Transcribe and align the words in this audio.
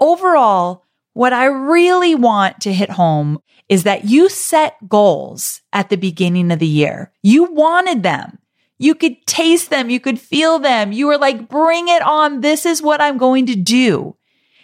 overall, 0.00 0.84
what 1.12 1.32
I 1.32 1.46
really 1.46 2.14
want 2.14 2.60
to 2.62 2.72
hit 2.72 2.90
home 2.90 3.40
is 3.68 3.82
that 3.82 4.04
you 4.04 4.28
set 4.28 4.88
goals 4.88 5.60
at 5.72 5.90
the 5.90 5.96
beginning 5.96 6.50
of 6.50 6.58
the 6.58 6.66
year. 6.66 7.12
You 7.22 7.44
wanted 7.44 8.02
them. 8.02 8.38
You 8.78 8.94
could 8.94 9.26
taste 9.26 9.70
them. 9.70 9.90
You 9.90 10.00
could 10.00 10.20
feel 10.20 10.58
them. 10.58 10.92
You 10.92 11.08
were 11.08 11.18
like, 11.18 11.48
bring 11.48 11.88
it 11.88 12.02
on. 12.02 12.40
This 12.40 12.64
is 12.64 12.80
what 12.80 13.00
I'm 13.00 13.18
going 13.18 13.46
to 13.46 13.56
do. 13.56 14.16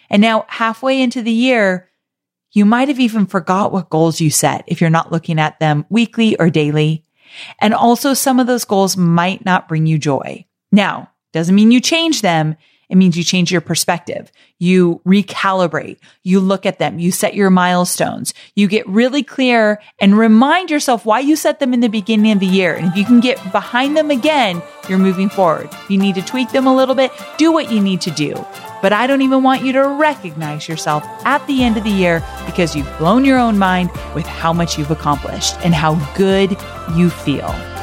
And 0.09 0.23
now 0.23 0.45
halfway 0.49 1.03
into 1.03 1.23
the 1.23 1.33
year, 1.33 1.91
you 2.53 2.65
might 2.65 2.89
have 2.89 3.01
even 3.01 3.27
forgot 3.27 3.73
what 3.73 3.91
goals 3.91 4.21
you 4.21 4.31
set 4.31 4.65
if 4.69 4.81
you're 4.81 4.91
not 4.91 5.11
looking 5.11 5.41
at 5.41 5.59
them 5.59 5.85
weekly 5.89 6.37
or 6.37 6.51
daily. 6.51 7.05
And 7.59 7.75
also 7.75 8.15
some 8.15 8.39
of 8.39 8.47
those 8.47 8.65
goals 8.65 8.97
might 8.97 9.45
not 9.45 9.67
bring 9.67 9.87
you 9.87 9.99
joy. 9.99 10.47
Now, 10.71 11.11
doesn't 11.33 11.55
mean 11.55 11.73
you 11.73 11.81
change 11.81 12.23
them. 12.23 12.55
It 12.89 12.97
means 12.97 13.17
you 13.17 13.25
change 13.25 13.51
your 13.51 13.61
perspective. 13.61 14.31
You 14.59 15.01
recalibrate. 15.07 15.99
You 16.23 16.41
look 16.41 16.67
at 16.67 16.79
them. 16.79 16.99
You 16.99 17.13
set 17.13 17.35
your 17.35 17.51
milestones. 17.51 18.35
You 18.55 18.69
get 18.69 18.89
really 18.89 19.23
clear 19.23 19.81
and 20.01 20.17
remind 20.17 20.71
yourself 20.71 21.05
why 21.05 21.21
you 21.21 21.37
set 21.37 21.61
them 21.61 21.75
in 21.75 21.81
the 21.81 21.89
beginning 21.89 22.33
of 22.33 22.41
the 22.41 22.47
year. 22.47 22.75
And 22.75 22.87
if 22.87 22.97
you 22.97 23.05
can 23.05 23.21
get 23.21 23.41
behind 23.53 23.97
them 23.97 24.11
again, 24.11 24.63
you're 24.89 24.99
moving 24.99 25.29
forward. 25.29 25.71
You 25.89 25.99
need 25.99 26.15
to 26.17 26.23
tweak 26.23 26.51
them 26.51 26.67
a 26.67 26.75
little 26.75 26.95
bit, 26.95 27.11
do 27.37 27.53
what 27.53 27.71
you 27.71 27.81
need 27.81 28.01
to 28.03 28.11
do. 28.11 28.35
But 28.83 28.93
I 28.93 29.07
don't 29.07 29.23
even 29.23 29.43
want 29.43 29.65
you 29.65 29.73
to 29.73 29.89
recognize 29.89 30.69
yourself 30.69 31.05
at 31.25 31.47
the 31.47 31.63
end 31.63 31.77
of 31.79 31.85
the 31.85 31.91
year 31.91 32.23
because 32.45 32.77
you've 32.77 32.99
blown 32.99 33.25
your 33.25 33.39
own 33.39 33.59
mind 33.59 33.91
with 34.15 34.27
how 34.27 34.53
much 34.53 34.79
you've 34.79 34.91
accomplished 34.91 35.57
and 35.65 35.75
how 35.75 35.95
good 36.15 36.51
you 36.95 37.09
feel. 37.09 37.74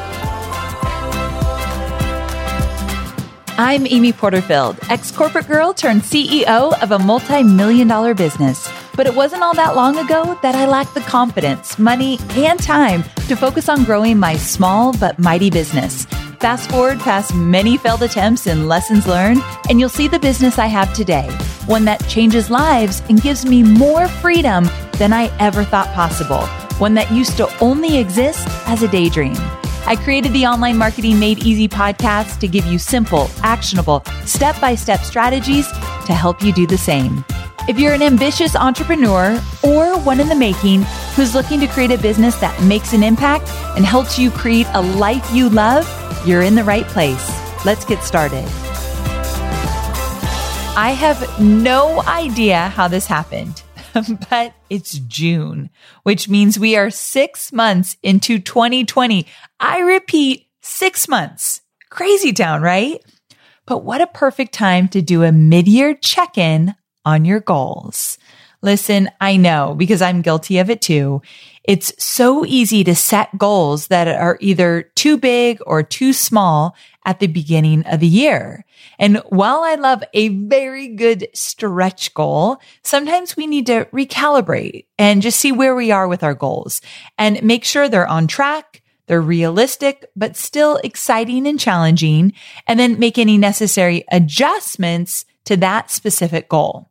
I'm 3.63 3.85
Amy 3.85 4.11
Porterfield, 4.11 4.79
ex 4.89 5.11
corporate 5.11 5.47
girl 5.47 5.71
turned 5.71 6.01
CEO 6.01 6.73
of 6.81 6.91
a 6.91 6.97
multi 6.97 7.43
million 7.43 7.87
dollar 7.87 8.15
business. 8.15 8.67
But 8.95 9.05
it 9.05 9.13
wasn't 9.13 9.43
all 9.43 9.53
that 9.53 9.75
long 9.75 9.99
ago 9.99 10.35
that 10.41 10.55
I 10.55 10.65
lacked 10.65 10.95
the 10.95 11.01
confidence, 11.01 11.77
money, 11.77 12.17
and 12.31 12.59
time 12.59 13.03
to 13.27 13.35
focus 13.35 13.69
on 13.69 13.83
growing 13.83 14.17
my 14.17 14.35
small 14.35 14.93
but 14.93 15.19
mighty 15.19 15.51
business. 15.51 16.05
Fast 16.39 16.71
forward 16.71 16.97
past 17.01 17.35
many 17.35 17.77
failed 17.77 18.01
attempts 18.01 18.47
and 18.47 18.67
lessons 18.67 19.05
learned, 19.05 19.43
and 19.69 19.79
you'll 19.79 19.89
see 19.89 20.07
the 20.07 20.17
business 20.17 20.57
I 20.57 20.65
have 20.65 20.91
today 20.95 21.29
one 21.67 21.85
that 21.85 22.03
changes 22.09 22.49
lives 22.49 23.03
and 23.09 23.21
gives 23.21 23.45
me 23.45 23.61
more 23.61 24.07
freedom 24.07 24.67
than 24.93 25.13
I 25.13 25.31
ever 25.37 25.63
thought 25.63 25.93
possible, 25.93 26.47
one 26.79 26.95
that 26.95 27.11
used 27.11 27.37
to 27.37 27.47
only 27.59 27.99
exist 27.99 28.47
as 28.65 28.81
a 28.81 28.87
daydream. 28.87 29.37
I 29.91 29.97
created 29.97 30.31
the 30.31 30.45
Online 30.45 30.77
Marketing 30.77 31.19
Made 31.19 31.39
Easy 31.39 31.67
podcast 31.67 32.39
to 32.39 32.47
give 32.47 32.65
you 32.65 32.79
simple, 32.79 33.29
actionable, 33.43 34.05
step 34.25 34.57
by 34.61 34.73
step 34.73 35.01
strategies 35.01 35.67
to 36.05 36.13
help 36.13 36.41
you 36.41 36.53
do 36.53 36.65
the 36.65 36.77
same. 36.77 37.25
If 37.67 37.77
you're 37.77 37.91
an 37.91 38.01
ambitious 38.01 38.55
entrepreneur 38.55 39.37
or 39.61 39.99
one 39.99 40.21
in 40.21 40.29
the 40.29 40.35
making 40.35 40.83
who's 41.13 41.35
looking 41.35 41.59
to 41.59 41.67
create 41.67 41.91
a 41.91 41.97
business 41.97 42.37
that 42.37 42.57
makes 42.63 42.93
an 42.93 43.03
impact 43.03 43.49
and 43.75 43.83
helps 43.83 44.17
you 44.17 44.31
create 44.31 44.65
a 44.71 44.81
life 44.81 45.29
you 45.33 45.49
love, 45.49 45.85
you're 46.25 46.43
in 46.43 46.55
the 46.55 46.63
right 46.63 46.85
place. 46.85 47.29
Let's 47.65 47.83
get 47.83 48.01
started. 48.01 48.45
I 50.77 50.95
have 50.97 51.37
no 51.37 52.01
idea 52.03 52.69
how 52.69 52.87
this 52.87 53.07
happened. 53.07 53.61
Um, 53.95 54.19
but 54.29 54.53
it's 54.69 54.93
June, 54.93 55.69
which 56.03 56.29
means 56.29 56.59
we 56.59 56.75
are 56.75 56.89
six 56.89 57.51
months 57.51 57.97
into 58.03 58.39
2020. 58.39 59.25
I 59.59 59.79
repeat, 59.79 60.47
six 60.61 61.07
months. 61.07 61.61
Crazy 61.89 62.33
town, 62.33 62.61
right? 62.61 63.03
But 63.65 63.83
what 63.83 64.01
a 64.01 64.07
perfect 64.07 64.53
time 64.53 64.87
to 64.89 65.01
do 65.01 65.23
a 65.23 65.31
mid 65.31 65.67
year 65.67 65.93
check 65.95 66.37
in 66.37 66.75
on 67.05 67.25
your 67.25 67.39
goals. 67.39 68.17
Listen, 68.61 69.09
I 69.19 69.37
know 69.37 69.75
because 69.75 70.01
I'm 70.01 70.21
guilty 70.21 70.59
of 70.59 70.69
it 70.69 70.81
too. 70.81 71.21
It's 71.63 71.93
so 72.03 72.45
easy 72.45 72.83
to 72.83 72.95
set 72.95 73.37
goals 73.37 73.87
that 73.87 74.07
are 74.07 74.37
either 74.39 74.83
too 74.95 75.17
big 75.17 75.59
or 75.65 75.83
too 75.83 76.11
small 76.11 76.75
at 77.05 77.19
the 77.19 77.27
beginning 77.27 77.83
of 77.85 77.99
the 77.99 78.07
year. 78.07 78.65
And 78.97 79.17
while 79.29 79.61
I 79.61 79.75
love 79.75 80.03
a 80.13 80.29
very 80.29 80.87
good 80.87 81.27
stretch 81.33 82.13
goal, 82.13 82.57
sometimes 82.83 83.35
we 83.35 83.47
need 83.47 83.67
to 83.67 83.85
recalibrate 83.85 84.85
and 84.97 85.21
just 85.21 85.39
see 85.39 85.51
where 85.51 85.75
we 85.75 85.91
are 85.91 86.07
with 86.07 86.23
our 86.23 86.33
goals 86.33 86.81
and 87.17 87.41
make 87.43 87.63
sure 87.63 87.87
they're 87.87 88.07
on 88.07 88.27
track. 88.27 88.81
They're 89.07 89.21
realistic, 89.21 90.05
but 90.15 90.37
still 90.37 90.77
exciting 90.83 91.45
and 91.45 91.59
challenging, 91.59 92.33
and 92.65 92.79
then 92.79 92.97
make 92.97 93.17
any 93.17 93.37
necessary 93.37 94.05
adjustments 94.11 95.25
to 95.45 95.57
that 95.57 95.91
specific 95.91 96.47
goal. 96.47 96.90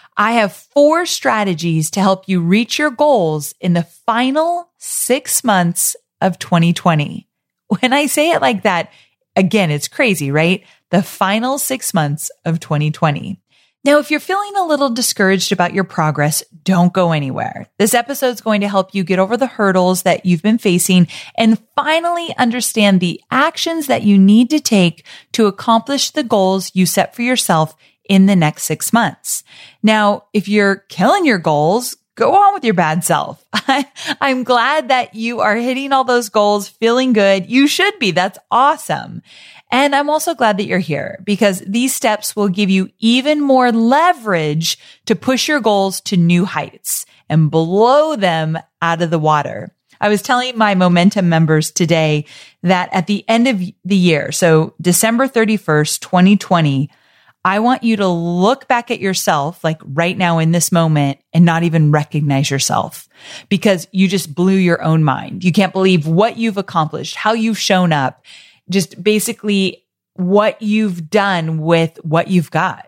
I 0.17 0.33
have 0.33 0.53
four 0.53 1.05
strategies 1.05 1.91
to 1.91 2.01
help 2.01 2.27
you 2.27 2.41
reach 2.41 2.77
your 2.77 2.91
goals 2.91 3.53
in 3.59 3.73
the 3.73 3.83
final 3.83 4.69
six 4.77 5.43
months 5.43 5.95
of 6.19 6.39
2020. 6.39 7.27
When 7.79 7.93
I 7.93 8.07
say 8.07 8.31
it 8.31 8.41
like 8.41 8.63
that, 8.63 8.91
again, 9.37 9.71
it's 9.71 9.87
crazy, 9.87 10.29
right? 10.29 10.65
The 10.89 11.01
final 11.01 11.57
six 11.57 11.93
months 11.93 12.29
of 12.43 12.59
2020. 12.59 13.41
Now, 13.83 13.97
if 13.97 14.11
you're 14.11 14.19
feeling 14.19 14.55
a 14.57 14.67
little 14.67 14.91
discouraged 14.91 15.51
about 15.51 15.73
your 15.73 15.83
progress, 15.83 16.43
don't 16.63 16.93
go 16.93 17.13
anywhere. 17.13 17.67
This 17.79 17.95
episode 17.95 18.27
is 18.27 18.41
going 18.41 18.61
to 18.61 18.67
help 18.67 18.93
you 18.93 19.03
get 19.03 19.17
over 19.17 19.37
the 19.37 19.47
hurdles 19.47 20.03
that 20.03 20.23
you've 20.23 20.43
been 20.43 20.59
facing 20.59 21.07
and 21.35 21.57
finally 21.75 22.35
understand 22.37 22.99
the 22.99 23.19
actions 23.31 23.87
that 23.87 24.03
you 24.03 24.19
need 24.19 24.51
to 24.51 24.59
take 24.59 25.03
to 25.31 25.47
accomplish 25.47 26.11
the 26.11 26.23
goals 26.23 26.75
you 26.75 26.85
set 26.85 27.15
for 27.15 27.23
yourself 27.23 27.75
in 28.09 28.25
the 28.25 28.35
next 28.35 28.63
six 28.63 28.91
months. 28.91 29.43
Now, 29.83 30.25
if 30.33 30.47
you're 30.47 30.77
killing 30.89 31.25
your 31.25 31.39
goals, 31.39 31.95
go 32.15 32.35
on 32.35 32.53
with 32.53 32.63
your 32.63 32.73
bad 32.73 33.03
self. 33.03 33.43
I, 33.53 33.85
am 34.21 34.43
glad 34.43 34.89
that 34.89 35.15
you 35.15 35.39
are 35.39 35.55
hitting 35.55 35.91
all 35.91 36.03
those 36.03 36.29
goals, 36.29 36.67
feeling 36.67 37.13
good. 37.13 37.49
You 37.49 37.67
should 37.67 37.97
be. 37.99 38.11
That's 38.11 38.39
awesome. 38.49 39.21
And 39.71 39.95
I'm 39.95 40.09
also 40.09 40.35
glad 40.35 40.57
that 40.57 40.65
you're 40.65 40.79
here 40.79 41.19
because 41.23 41.61
these 41.61 41.95
steps 41.95 42.35
will 42.35 42.49
give 42.49 42.69
you 42.69 42.89
even 42.99 43.41
more 43.41 43.71
leverage 43.71 44.77
to 45.05 45.15
push 45.15 45.47
your 45.47 45.61
goals 45.61 46.01
to 46.01 46.17
new 46.17 46.43
heights 46.43 47.05
and 47.29 47.49
blow 47.49 48.17
them 48.17 48.59
out 48.81 49.01
of 49.01 49.09
the 49.09 49.19
water. 49.19 49.73
I 50.01 50.09
was 50.09 50.21
telling 50.21 50.57
my 50.57 50.75
momentum 50.75 51.29
members 51.29 51.71
today 51.71 52.25
that 52.63 52.89
at 52.91 53.07
the 53.07 53.23
end 53.29 53.47
of 53.47 53.61
the 53.85 53.95
year, 53.95 54.31
so 54.31 54.73
December 54.81 55.27
31st, 55.27 55.99
2020, 56.01 56.89
I 57.43 57.59
want 57.59 57.83
you 57.83 57.97
to 57.97 58.07
look 58.07 58.67
back 58.67 58.91
at 58.91 58.99
yourself, 58.99 59.63
like 59.63 59.81
right 59.83 60.17
now 60.17 60.37
in 60.37 60.51
this 60.51 60.71
moment 60.71 61.19
and 61.33 61.43
not 61.43 61.63
even 61.63 61.91
recognize 61.91 62.51
yourself 62.51 63.09
because 63.49 63.87
you 63.91 64.07
just 64.07 64.35
blew 64.35 64.55
your 64.55 64.81
own 64.83 65.03
mind. 65.03 65.43
You 65.43 65.51
can't 65.51 65.73
believe 65.73 66.07
what 66.07 66.37
you've 66.37 66.57
accomplished, 66.57 67.15
how 67.15 67.33
you've 67.33 67.57
shown 67.57 67.91
up, 67.91 68.23
just 68.69 69.03
basically 69.03 69.83
what 70.13 70.61
you've 70.61 71.09
done 71.09 71.59
with 71.59 71.97
what 72.03 72.27
you've 72.27 72.51
got. 72.51 72.87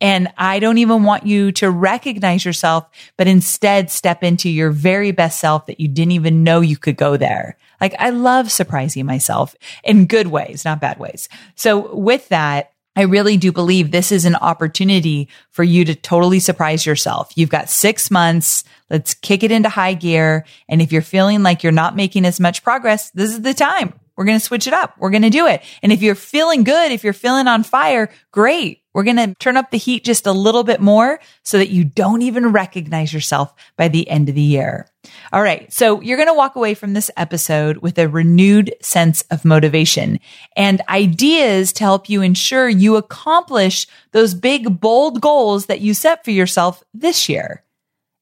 And 0.00 0.28
I 0.36 0.58
don't 0.58 0.78
even 0.78 1.04
want 1.04 1.24
you 1.24 1.52
to 1.52 1.70
recognize 1.70 2.44
yourself, 2.44 2.86
but 3.16 3.28
instead 3.28 3.90
step 3.90 4.22
into 4.22 4.50
your 4.50 4.70
very 4.70 5.12
best 5.12 5.38
self 5.38 5.66
that 5.66 5.80
you 5.80 5.88
didn't 5.88 6.12
even 6.12 6.42
know 6.42 6.60
you 6.60 6.76
could 6.76 6.96
go 6.96 7.16
there. 7.16 7.56
Like 7.80 7.94
I 7.98 8.10
love 8.10 8.50
surprising 8.50 9.06
myself 9.06 9.54
in 9.84 10.06
good 10.06 10.26
ways, 10.26 10.64
not 10.64 10.80
bad 10.80 10.98
ways. 10.98 11.28
So 11.54 11.94
with 11.94 12.28
that, 12.28 12.73
I 12.96 13.02
really 13.02 13.36
do 13.36 13.50
believe 13.50 13.90
this 13.90 14.12
is 14.12 14.24
an 14.24 14.36
opportunity 14.36 15.28
for 15.50 15.64
you 15.64 15.84
to 15.84 15.94
totally 15.94 16.38
surprise 16.38 16.86
yourself. 16.86 17.32
You've 17.34 17.50
got 17.50 17.68
six 17.68 18.10
months. 18.10 18.62
Let's 18.88 19.14
kick 19.14 19.42
it 19.42 19.50
into 19.50 19.68
high 19.68 19.94
gear. 19.94 20.44
And 20.68 20.80
if 20.80 20.92
you're 20.92 21.02
feeling 21.02 21.42
like 21.42 21.62
you're 21.62 21.72
not 21.72 21.96
making 21.96 22.24
as 22.24 22.38
much 22.38 22.62
progress, 22.62 23.10
this 23.10 23.32
is 23.32 23.42
the 23.42 23.54
time. 23.54 23.94
We're 24.16 24.24
going 24.24 24.38
to 24.38 24.44
switch 24.44 24.66
it 24.66 24.72
up. 24.72 24.94
We're 24.98 25.10
going 25.10 25.22
to 25.22 25.30
do 25.30 25.46
it. 25.46 25.62
And 25.82 25.92
if 25.92 26.02
you're 26.02 26.14
feeling 26.14 26.64
good, 26.64 26.92
if 26.92 27.02
you're 27.02 27.12
feeling 27.12 27.48
on 27.48 27.62
fire, 27.64 28.10
great. 28.30 28.82
We're 28.92 29.02
going 29.02 29.16
to 29.16 29.34
turn 29.34 29.56
up 29.56 29.72
the 29.72 29.76
heat 29.76 30.04
just 30.04 30.24
a 30.24 30.32
little 30.32 30.62
bit 30.62 30.80
more 30.80 31.18
so 31.42 31.58
that 31.58 31.70
you 31.70 31.82
don't 31.82 32.22
even 32.22 32.52
recognize 32.52 33.12
yourself 33.12 33.52
by 33.76 33.88
the 33.88 34.08
end 34.08 34.28
of 34.28 34.36
the 34.36 34.40
year. 34.40 34.88
All 35.32 35.42
right. 35.42 35.70
So 35.72 36.00
you're 36.00 36.16
going 36.16 36.28
to 36.28 36.34
walk 36.34 36.54
away 36.54 36.74
from 36.74 36.92
this 36.92 37.10
episode 37.16 37.78
with 37.78 37.98
a 37.98 38.08
renewed 38.08 38.72
sense 38.80 39.22
of 39.32 39.44
motivation 39.44 40.20
and 40.56 40.80
ideas 40.88 41.72
to 41.74 41.84
help 41.84 42.08
you 42.08 42.22
ensure 42.22 42.68
you 42.68 42.94
accomplish 42.94 43.88
those 44.12 44.32
big, 44.32 44.80
bold 44.80 45.20
goals 45.20 45.66
that 45.66 45.80
you 45.80 45.92
set 45.92 46.24
for 46.24 46.30
yourself 46.30 46.84
this 46.94 47.28
year. 47.28 47.64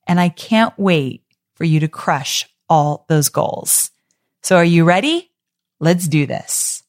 And 0.06 0.18
I 0.18 0.30
can't 0.30 0.76
wait 0.78 1.22
for 1.54 1.64
you 1.64 1.80
to 1.80 1.88
crush 1.88 2.48
all 2.70 3.04
those 3.08 3.28
goals. 3.28 3.90
So 4.42 4.56
are 4.56 4.64
you 4.64 4.84
ready? 4.84 5.31
Let's 5.82 6.06
do 6.06 6.26
this. 6.26 6.84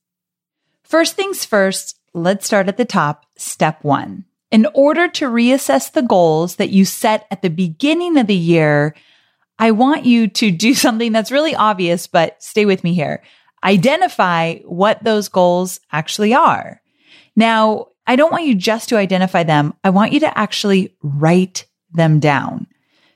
First 0.83 1.15
things 1.15 1.45
first, 1.45 1.97
let's 2.13 2.45
start 2.45 2.67
at 2.67 2.77
the 2.77 2.85
top. 2.85 3.25
Step 3.35 3.83
one. 3.83 4.25
In 4.51 4.67
order 4.75 5.07
to 5.07 5.31
reassess 5.31 5.91
the 5.91 6.03
goals 6.03 6.57
that 6.57 6.69
you 6.69 6.85
set 6.85 7.25
at 7.31 7.41
the 7.41 7.49
beginning 7.49 8.19
of 8.19 8.27
the 8.27 8.35
year, 8.35 8.95
I 9.57 9.71
want 9.71 10.05
you 10.05 10.27
to 10.27 10.51
do 10.51 10.73
something 10.75 11.11
that's 11.11 11.31
really 11.31 11.55
obvious, 11.55 12.05
but 12.05 12.41
stay 12.43 12.65
with 12.67 12.83
me 12.83 12.93
here. 12.93 13.23
Identify 13.63 14.59
what 14.59 15.03
those 15.03 15.27
goals 15.27 15.79
actually 15.91 16.35
are. 16.35 16.79
Now, 17.35 17.87
I 18.05 18.15
don't 18.15 18.31
want 18.31 18.45
you 18.45 18.53
just 18.53 18.89
to 18.89 18.97
identify 18.97 19.41
them. 19.41 19.73
I 19.83 19.89
want 19.89 20.11
you 20.11 20.19
to 20.19 20.37
actually 20.37 20.95
write 21.01 21.65
them 21.93 22.19
down. 22.19 22.67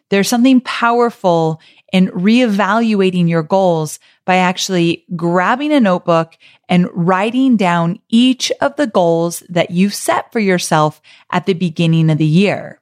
There's 0.09 0.27
something 0.27 0.61
powerful 0.61 1.61
in 1.93 2.07
reevaluating 2.07 3.29
your 3.29 3.43
goals 3.43 3.99
by 4.25 4.35
actually 4.35 5.05
grabbing 5.15 5.71
a 5.71 5.79
notebook 5.79 6.37
and 6.67 6.89
writing 6.93 7.55
down 7.55 7.99
each 8.09 8.51
of 8.61 8.75
the 8.75 8.87
goals 8.87 9.41
that 9.49 9.71
you've 9.71 9.93
set 9.93 10.31
for 10.31 10.39
yourself 10.39 11.01
at 11.31 11.45
the 11.45 11.53
beginning 11.53 12.09
of 12.09 12.17
the 12.17 12.25
year. 12.25 12.81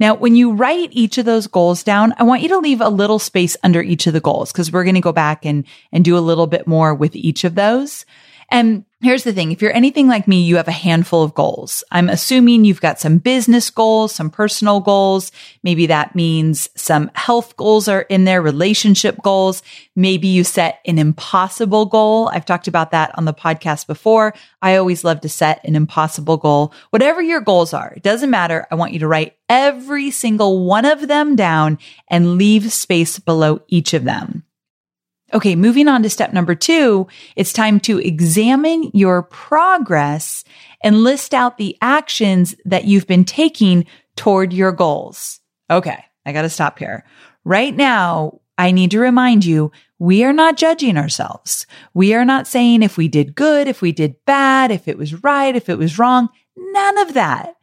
Now, 0.00 0.14
when 0.14 0.36
you 0.36 0.52
write 0.52 0.88
each 0.92 1.18
of 1.18 1.26
those 1.26 1.46
goals 1.46 1.82
down, 1.82 2.14
I 2.18 2.22
want 2.22 2.42
you 2.42 2.48
to 2.48 2.58
leave 2.58 2.80
a 2.80 2.88
little 2.88 3.18
space 3.18 3.56
under 3.62 3.82
each 3.82 4.06
of 4.06 4.14
the 4.14 4.20
goals 4.20 4.52
because 4.52 4.72
we're 4.72 4.84
going 4.84 4.94
to 4.94 5.00
go 5.00 5.12
back 5.12 5.44
and, 5.44 5.64
and 5.92 6.04
do 6.04 6.16
a 6.16 6.20
little 6.20 6.46
bit 6.46 6.66
more 6.66 6.94
with 6.94 7.14
each 7.14 7.44
of 7.44 7.54
those. 7.54 8.06
And 8.48 8.84
here's 9.00 9.24
the 9.24 9.32
thing. 9.32 9.50
If 9.50 9.60
you're 9.60 9.74
anything 9.74 10.08
like 10.08 10.28
me, 10.28 10.42
you 10.42 10.56
have 10.56 10.68
a 10.68 10.72
handful 10.72 11.22
of 11.22 11.34
goals. 11.34 11.82
I'm 11.90 12.08
assuming 12.08 12.64
you've 12.64 12.80
got 12.80 13.00
some 13.00 13.18
business 13.18 13.70
goals, 13.70 14.14
some 14.14 14.30
personal 14.30 14.80
goals. 14.80 15.32
Maybe 15.62 15.86
that 15.86 16.14
means 16.14 16.68
some 16.76 17.10
health 17.14 17.56
goals 17.56 17.88
are 17.88 18.02
in 18.02 18.24
there, 18.24 18.40
relationship 18.40 19.20
goals. 19.22 19.62
Maybe 19.96 20.28
you 20.28 20.44
set 20.44 20.80
an 20.86 20.98
impossible 20.98 21.86
goal. 21.86 22.28
I've 22.28 22.46
talked 22.46 22.68
about 22.68 22.92
that 22.92 23.16
on 23.18 23.24
the 23.24 23.34
podcast 23.34 23.86
before. 23.86 24.32
I 24.62 24.76
always 24.76 25.04
love 25.04 25.20
to 25.22 25.28
set 25.28 25.60
an 25.64 25.74
impossible 25.74 26.36
goal. 26.36 26.72
Whatever 26.90 27.20
your 27.20 27.40
goals 27.40 27.74
are, 27.74 27.92
it 27.96 28.02
doesn't 28.02 28.30
matter. 28.30 28.66
I 28.70 28.76
want 28.76 28.92
you 28.92 29.00
to 29.00 29.08
write 29.08 29.36
every 29.48 30.10
single 30.10 30.64
one 30.64 30.84
of 30.84 31.08
them 31.08 31.36
down 31.36 31.78
and 32.08 32.38
leave 32.38 32.72
space 32.72 33.18
below 33.18 33.60
each 33.68 33.92
of 33.92 34.04
them. 34.04 34.45
Okay, 35.34 35.56
moving 35.56 35.88
on 35.88 36.02
to 36.04 36.10
step 36.10 36.32
number 36.32 36.54
two, 36.54 37.08
it's 37.34 37.52
time 37.52 37.80
to 37.80 37.98
examine 37.98 38.90
your 38.94 39.24
progress 39.24 40.44
and 40.82 41.02
list 41.02 41.34
out 41.34 41.58
the 41.58 41.76
actions 41.82 42.54
that 42.64 42.84
you've 42.84 43.08
been 43.08 43.24
taking 43.24 43.86
toward 44.14 44.52
your 44.52 44.70
goals. 44.70 45.40
Okay, 45.68 46.04
I 46.24 46.32
got 46.32 46.42
to 46.42 46.48
stop 46.48 46.78
here. 46.78 47.04
Right 47.44 47.74
now, 47.74 48.40
I 48.56 48.70
need 48.70 48.92
to 48.92 49.00
remind 49.00 49.44
you, 49.44 49.72
we 49.98 50.22
are 50.24 50.32
not 50.32 50.56
judging 50.56 50.96
ourselves. 50.96 51.66
We 51.92 52.14
are 52.14 52.24
not 52.24 52.46
saying 52.46 52.82
if 52.82 52.96
we 52.96 53.08
did 53.08 53.34
good, 53.34 53.66
if 53.66 53.82
we 53.82 53.92
did 53.92 54.14
bad, 54.26 54.70
if 54.70 54.86
it 54.86 54.96
was 54.96 55.22
right, 55.24 55.56
if 55.56 55.68
it 55.68 55.78
was 55.78 55.98
wrong. 55.98 56.28
None 56.56 56.98
of 56.98 57.14
that. 57.14 57.54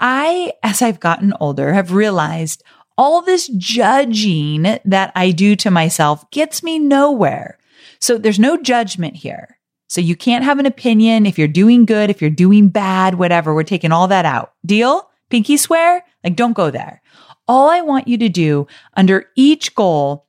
I, 0.00 0.52
as 0.62 0.82
I've 0.82 1.00
gotten 1.00 1.34
older, 1.40 1.72
have 1.72 1.92
realized 1.92 2.62
all 3.02 3.20
this 3.20 3.48
judging 3.56 4.62
that 4.84 5.10
I 5.16 5.32
do 5.32 5.56
to 5.56 5.72
myself 5.72 6.30
gets 6.30 6.62
me 6.62 6.78
nowhere. 6.78 7.58
So 7.98 8.16
there's 8.16 8.38
no 8.38 8.56
judgment 8.56 9.16
here. 9.16 9.58
So 9.88 10.00
you 10.00 10.14
can't 10.14 10.44
have 10.44 10.60
an 10.60 10.66
opinion 10.66 11.26
if 11.26 11.36
you're 11.36 11.48
doing 11.48 11.84
good, 11.84 12.10
if 12.10 12.20
you're 12.20 12.30
doing 12.30 12.68
bad, 12.68 13.16
whatever. 13.16 13.52
We're 13.52 13.64
taking 13.64 13.90
all 13.90 14.06
that 14.06 14.24
out. 14.24 14.52
Deal? 14.64 15.10
Pinky 15.30 15.56
swear? 15.56 16.04
Like 16.22 16.36
don't 16.36 16.52
go 16.52 16.70
there. 16.70 17.02
All 17.48 17.68
I 17.68 17.80
want 17.80 18.06
you 18.06 18.18
to 18.18 18.28
do 18.28 18.68
under 18.94 19.26
each 19.34 19.74
goal 19.74 20.28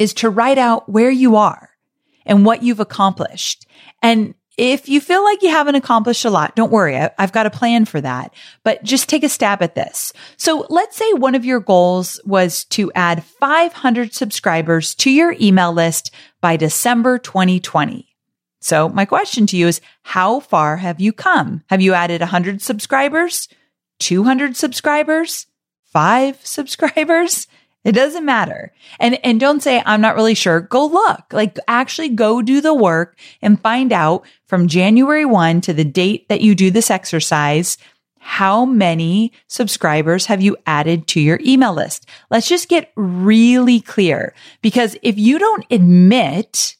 is 0.00 0.12
to 0.14 0.30
write 0.30 0.58
out 0.58 0.88
where 0.88 1.12
you 1.12 1.36
are 1.36 1.70
and 2.26 2.44
what 2.44 2.64
you've 2.64 2.80
accomplished. 2.80 3.68
And 4.02 4.34
if 4.60 4.90
you 4.90 5.00
feel 5.00 5.24
like 5.24 5.40
you 5.40 5.48
haven't 5.48 5.76
accomplished 5.76 6.26
a 6.26 6.30
lot, 6.30 6.54
don't 6.54 6.70
worry. 6.70 6.94
I, 6.94 7.10
have 7.16 7.32
got 7.32 7.46
a 7.46 7.50
plan 7.50 7.86
for 7.86 7.98
that, 8.02 8.34
but 8.62 8.84
just 8.84 9.08
take 9.08 9.24
a 9.24 9.28
stab 9.30 9.62
at 9.62 9.74
this. 9.74 10.12
So 10.36 10.66
let's 10.68 10.98
say 10.98 11.10
one 11.14 11.34
of 11.34 11.46
your 11.46 11.60
goals 11.60 12.20
was 12.26 12.64
to 12.64 12.92
add 12.94 13.24
500 13.24 14.12
subscribers 14.12 14.94
to 14.96 15.10
your 15.10 15.34
email 15.40 15.72
list 15.72 16.10
by 16.42 16.58
December 16.58 17.18
2020. 17.18 18.06
So 18.60 18.90
my 18.90 19.06
question 19.06 19.46
to 19.46 19.56
you 19.56 19.66
is, 19.66 19.80
how 20.02 20.40
far 20.40 20.76
have 20.76 21.00
you 21.00 21.14
come? 21.14 21.64
Have 21.70 21.80
you 21.80 21.94
added 21.94 22.20
100 22.20 22.60
subscribers? 22.60 23.48
200 24.00 24.58
subscribers? 24.58 25.46
Five 25.86 26.38
subscribers? 26.44 27.46
It 27.84 27.92
doesn't 27.92 28.26
matter. 28.26 28.72
And, 28.98 29.18
and 29.24 29.40
don't 29.40 29.62
say, 29.62 29.82
I'm 29.86 30.02
not 30.02 30.14
really 30.14 30.34
sure. 30.34 30.60
Go 30.60 30.86
look, 30.86 31.32
like 31.32 31.58
actually 31.66 32.10
go 32.10 32.42
do 32.42 32.60
the 32.60 32.74
work 32.74 33.18
and 33.40 33.60
find 33.60 33.92
out 33.92 34.24
from 34.46 34.68
January 34.68 35.24
1 35.24 35.62
to 35.62 35.72
the 35.72 35.84
date 35.84 36.28
that 36.28 36.42
you 36.42 36.54
do 36.54 36.70
this 36.70 36.90
exercise. 36.90 37.78
How 38.18 38.66
many 38.66 39.32
subscribers 39.46 40.26
have 40.26 40.42
you 40.42 40.58
added 40.66 41.06
to 41.08 41.20
your 41.20 41.40
email 41.42 41.72
list? 41.72 42.06
Let's 42.30 42.48
just 42.48 42.68
get 42.68 42.92
really 42.96 43.80
clear 43.80 44.34
because 44.60 44.98
if 45.02 45.18
you 45.18 45.38
don't 45.38 45.64
admit, 45.70 46.76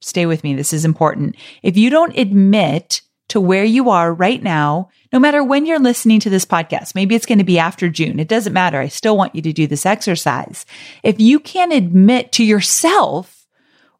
stay 0.00 0.24
with 0.24 0.44
me. 0.44 0.54
This 0.54 0.72
is 0.72 0.84
important. 0.84 1.34
If 1.64 1.76
you 1.76 1.90
don't 1.90 2.16
admit 2.16 3.02
to 3.28 3.40
where 3.40 3.64
you 3.64 3.90
are 3.90 4.12
right 4.12 4.42
now, 4.42 4.88
no 5.12 5.18
matter 5.18 5.44
when 5.44 5.66
you're 5.66 5.78
listening 5.78 6.20
to 6.20 6.30
this 6.30 6.44
podcast. 6.44 6.94
Maybe 6.94 7.14
it's 7.14 7.26
going 7.26 7.38
to 7.38 7.44
be 7.44 7.58
after 7.58 7.88
June. 7.88 8.18
It 8.18 8.28
doesn't 8.28 8.52
matter. 8.52 8.80
I 8.80 8.88
still 8.88 9.16
want 9.16 9.34
you 9.34 9.42
to 9.42 9.52
do 9.52 9.66
this 9.66 9.86
exercise. 9.86 10.64
If 11.02 11.20
you 11.20 11.38
can't 11.38 11.72
admit 11.72 12.32
to 12.32 12.44
yourself 12.44 13.46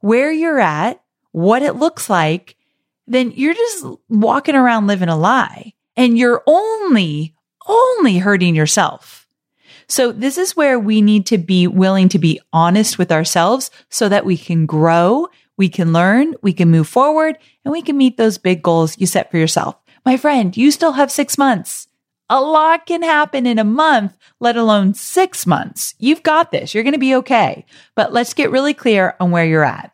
where 0.00 0.32
you're 0.32 0.60
at, 0.60 1.02
what 1.32 1.62
it 1.62 1.76
looks 1.76 2.08
like, 2.08 2.56
then 3.06 3.32
you're 3.32 3.54
just 3.54 3.86
walking 4.08 4.54
around 4.54 4.86
living 4.86 5.08
a 5.08 5.16
lie 5.16 5.74
and 5.96 6.16
you're 6.16 6.42
only, 6.46 7.34
only 7.66 8.18
hurting 8.18 8.54
yourself. 8.54 9.26
So 9.88 10.12
this 10.12 10.36
is 10.36 10.56
where 10.56 10.78
we 10.78 11.00
need 11.00 11.26
to 11.26 11.38
be 11.38 11.66
willing 11.66 12.10
to 12.10 12.18
be 12.18 12.40
honest 12.52 12.98
with 12.98 13.10
ourselves 13.10 13.70
so 13.88 14.08
that 14.08 14.26
we 14.26 14.36
can 14.36 14.66
grow, 14.66 15.28
we 15.58 15.68
can 15.68 15.92
learn, 15.92 16.34
we 16.40 16.52
can 16.54 16.70
move 16.70 16.88
forward, 16.88 17.36
and 17.64 17.72
we 17.72 17.82
can 17.82 17.98
meet 17.98 18.16
those 18.16 18.38
big 18.38 18.62
goals 18.62 18.98
you 18.98 19.06
set 19.06 19.30
for 19.30 19.36
yourself. 19.36 19.76
My 20.06 20.16
friend, 20.16 20.56
you 20.56 20.70
still 20.70 20.92
have 20.92 21.10
six 21.10 21.36
months. 21.36 21.88
A 22.30 22.40
lot 22.40 22.86
can 22.86 23.02
happen 23.02 23.46
in 23.46 23.58
a 23.58 23.64
month, 23.64 24.16
let 24.38 24.56
alone 24.56 24.94
six 24.94 25.46
months. 25.46 25.94
You've 25.98 26.22
got 26.22 26.52
this. 26.52 26.74
You're 26.74 26.84
going 26.84 26.92
to 26.92 26.98
be 26.98 27.14
okay. 27.16 27.66
But 27.94 28.12
let's 28.12 28.34
get 28.34 28.50
really 28.50 28.74
clear 28.74 29.16
on 29.18 29.30
where 29.30 29.44
you're 29.44 29.64
at. 29.64 29.92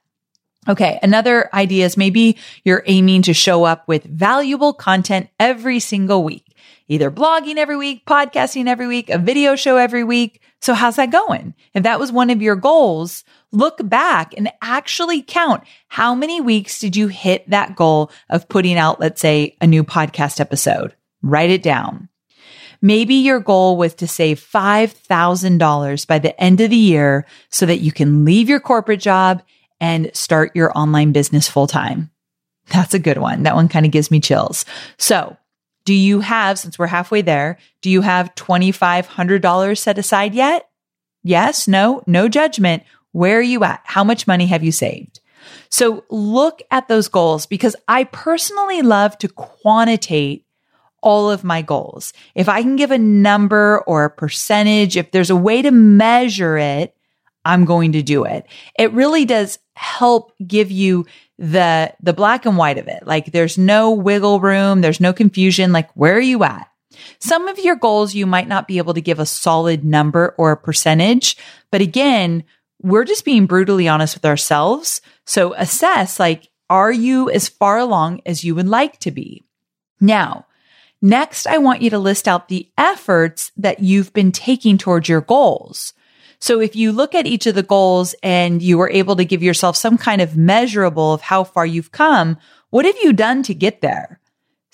Okay. 0.69 0.99
Another 1.03 1.49
idea 1.55 1.85
is 1.85 1.97
maybe 1.97 2.37
you're 2.65 2.83
aiming 2.87 3.23
to 3.23 3.35
show 3.35 3.65
up 3.65 3.87
with 3.87 4.05
valuable 4.05 4.73
content 4.73 5.29
every 5.39 5.79
single 5.79 6.25
week, 6.25 6.57
either 6.89 7.11
blogging 7.11 7.57
every 7.57 7.77
week, 7.77 8.05
podcasting 8.07 8.67
every 8.67 8.87
week, 8.87 9.11
a 9.11 9.19
video 9.19 9.57
show 9.57 9.77
every 9.77 10.05
week. 10.05 10.41
So 10.61 10.73
how's 10.73 10.97
that 10.97 11.13
going? 11.13 11.55
If 11.75 11.83
that 11.83 12.01
was 12.01 12.11
one 12.11 12.31
of 12.31 12.41
your 12.41 12.57
goals, 12.57 13.25
look 13.55 13.79
back 13.89 14.35
and 14.37 14.53
actually 14.61 15.23
count 15.23 15.63
how 15.89 16.15
many 16.15 16.41
weeks 16.41 16.79
did 16.79 16.97
you 16.97 17.09
hit 17.09 17.49
that 17.51 17.77
goal 17.77 18.11
of 18.29 18.49
putting 18.49 18.77
out, 18.77 19.01
let's 19.01 19.21
say, 19.21 19.57
a 19.61 19.67
new 19.67 19.85
podcast 19.85 20.41
episode. 20.41 20.95
Write 21.23 21.51
it 21.51 21.63
down. 21.63 22.09
Maybe 22.83 23.15
your 23.15 23.41
goal 23.41 23.79
was 23.79 23.95
to 23.95 24.07
save 24.07 24.41
$5,000 24.41 26.07
by 26.07 26.19
the 26.19 26.39
end 26.39 26.61
of 26.61 26.71
the 26.71 26.77
year 26.77 27.25
so 27.49 27.65
that 27.65 27.81
you 27.81 27.93
can 27.93 28.27
leave 28.27 28.49
your 28.49 28.61
corporate 28.61 29.01
job 29.01 29.43
and 29.81 30.11
start 30.15 30.55
your 30.55 30.77
online 30.77 31.13
business 31.13 31.49
full 31.49 31.67
time. 31.67 32.11
That's 32.73 32.95
a 32.95 32.99
good 32.99 33.19
one. 33.19 33.45
That 33.45 33.55
one 33.55 33.69
kind 33.69 33.87
of 33.87 33.93
gives 33.93 34.11
me 34.11 34.21
chills. 34.21 34.65
So 34.99 35.37
do 35.85 35.95
you 35.95 36.21
have, 36.21 36.59
since 36.59 36.79
we're 36.79 36.87
halfway 36.87 37.23
there, 37.23 37.59
do 37.83 37.91
you 37.91 38.01
have 38.01 38.35
$2,500 38.35 39.79
set 39.79 39.99
aside 39.99 40.35
yet? 40.35 40.69
Yes, 41.23 41.67
no, 41.67 42.03
no 42.07 42.29
judgment. 42.29 42.83
Where 43.15 43.39
are 43.39 43.43
you 43.43 43.63
at? 43.63 43.81
How 43.85 44.03
much 44.03 44.27
money 44.27 44.47
have 44.47 44.65
you 44.65 44.73
saved? 44.73 45.21
So 45.69 46.05
look 46.11 46.63
at 46.73 46.89
those 46.89 47.07
goals 47.07 47.47
because 47.47 47.77
I 47.87 48.05
personally 48.05 48.83
love 48.83 49.17
to 49.19 49.29
quantitate 49.29 50.45
all 51.01 51.31
of 51.31 51.45
my 51.45 51.63
goals. 51.63 52.13
If 52.35 52.49
I 52.49 52.61
can 52.63 52.75
give 52.75 52.91
a 52.91 52.99
number 52.99 53.85
or 53.87 54.05
a 54.05 54.11
percentage, 54.11 54.97
if 54.97 55.13
there's 55.13 55.31
a 55.31 55.37
way 55.37 55.63
to 55.63 55.71
measure 55.71 56.59
it, 56.59 56.97
I'm 57.45 57.65
going 57.65 57.93
to 57.93 58.03
do 58.03 58.25
it. 58.25 58.47
It 58.77 58.93
really 58.93 59.25
does 59.25 59.61
help 59.77 60.33
give 60.45 60.73
you 60.73 61.07
the, 61.39 61.95
the 62.03 62.15
black 62.15 62.47
and 62.47 62.57
white 62.57 62.79
of 62.79 62.89
it. 62.89 63.07
Like 63.07 63.27
there's 63.31 63.57
no 63.57 63.93
wiggle 63.93 64.41
room. 64.41 64.81
There's 64.81 65.01
no 65.01 65.13
confusion. 65.13 65.71
Like 65.71 65.89
where 65.93 66.17
are 66.17 66.21
you 66.21 66.43
at? 66.43 66.69
Some 67.21 67.47
of 67.47 67.61
your 67.61 67.77
goals, 67.77 68.15
you 68.15 68.27
might 68.27 68.49
not 68.49 68.67
be 68.67 68.79
able 68.79 68.95
to 68.95 69.01
give 69.01 69.21
a 69.21 69.27
solid 69.27 69.85
number 69.85 70.35
or 70.37 70.51
a 70.51 70.57
percentage. 70.57 71.37
But 71.71 71.81
again, 71.81 72.43
we're 72.85 73.05
just 73.05 73.25
being 73.25 73.47
brutally 73.47 73.89
honest 73.89 74.15
with 74.15 74.27
ourselves. 74.27 75.01
So 75.25 75.55
assess 75.55 76.21
like, 76.21 76.51
are 76.69 76.93
you 76.93 77.31
as 77.31 77.49
far 77.49 77.79
along 77.79 78.21
as 78.27 78.45
you 78.45 78.55
would 78.55 78.69
like 78.69 78.99
to 79.01 79.11
be? 79.11 79.43
Now, 80.03 80.47
next, 81.01 81.47
I 81.47 81.57
want 81.57 81.81
you 81.81 81.89
to 81.91 81.99
list 81.99 82.29
out 82.29 82.49
the 82.49 82.69
efforts 82.77 83.51
that 83.57 83.81
you've 83.81 84.13
been 84.13 84.33
taking 84.33 84.77
towards 84.77 85.09
your 85.09 85.23
goals. 85.23 85.95
So 86.41 86.61
if 86.61 86.77
you 86.77 86.93
look 86.93 87.15
at 87.15 87.27
each 87.27 87.47
of 87.47 87.55
the 87.55 87.63
goals 87.63 88.15
and 88.23 88.61
you 88.61 88.77
were 88.77 88.91
able 88.91 89.17
to 89.17 89.25
give 89.25 89.43
yourself 89.43 89.77
some 89.77 89.97
kind 89.97 90.21
of 90.21 90.37
measurable 90.37 91.15
of 91.15 91.23
how 91.23 91.43
far 91.43 91.65
you've 91.65 91.91
come, 91.91 92.37
what 92.69 92.85
have 92.85 92.97
you 93.03 93.15
done 93.15 93.43
to 93.45 93.55
get 93.55 93.81
there? 93.81 94.21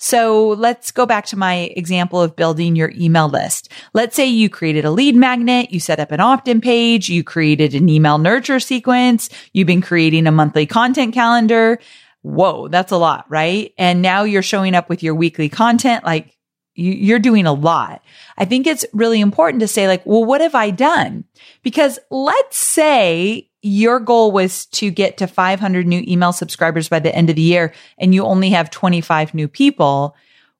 So 0.03 0.47
let's 0.49 0.89
go 0.89 1.05
back 1.05 1.27
to 1.27 1.37
my 1.37 1.71
example 1.77 2.19
of 2.19 2.35
building 2.35 2.75
your 2.75 2.91
email 2.95 3.29
list. 3.29 3.69
Let's 3.93 4.15
say 4.15 4.25
you 4.25 4.49
created 4.49 4.83
a 4.83 4.89
lead 4.89 5.15
magnet, 5.15 5.71
you 5.71 5.79
set 5.79 5.99
up 5.99 6.11
an 6.11 6.19
opt-in 6.19 6.59
page, 6.59 7.07
you 7.07 7.23
created 7.23 7.75
an 7.75 7.87
email 7.87 8.17
nurture 8.17 8.59
sequence, 8.59 9.29
you've 9.53 9.67
been 9.67 9.79
creating 9.79 10.25
a 10.25 10.31
monthly 10.31 10.65
content 10.65 11.13
calendar. 11.13 11.77
Whoa, 12.23 12.67
that's 12.67 12.91
a 12.91 12.97
lot, 12.97 13.25
right? 13.29 13.75
And 13.77 14.01
now 14.01 14.23
you're 14.23 14.41
showing 14.41 14.73
up 14.73 14.89
with 14.89 15.03
your 15.03 15.13
weekly 15.13 15.49
content. 15.49 16.03
Like 16.03 16.35
you're 16.73 17.19
doing 17.19 17.45
a 17.45 17.53
lot. 17.53 18.01
I 18.39 18.45
think 18.45 18.65
it's 18.65 18.87
really 18.93 19.21
important 19.21 19.61
to 19.61 19.67
say 19.67 19.87
like, 19.87 20.03
well, 20.03 20.25
what 20.25 20.41
have 20.41 20.55
I 20.55 20.71
done? 20.71 21.25
Because 21.61 21.99
let's 22.09 22.57
say 22.57 23.50
your 23.61 23.99
goal 23.99 24.31
was 24.31 24.65
to 24.67 24.89
get 24.89 25.17
to 25.17 25.27
500 25.27 25.85
new 25.85 26.03
email 26.07 26.33
subscribers 26.33 26.89
by 26.89 26.99
the 26.99 27.13
end 27.15 27.29
of 27.29 27.35
the 27.35 27.41
year 27.41 27.73
and 27.97 28.13
you 28.13 28.23
only 28.23 28.49
have 28.49 28.69
25 28.69 29.33
new 29.33 29.47
people. 29.47 30.15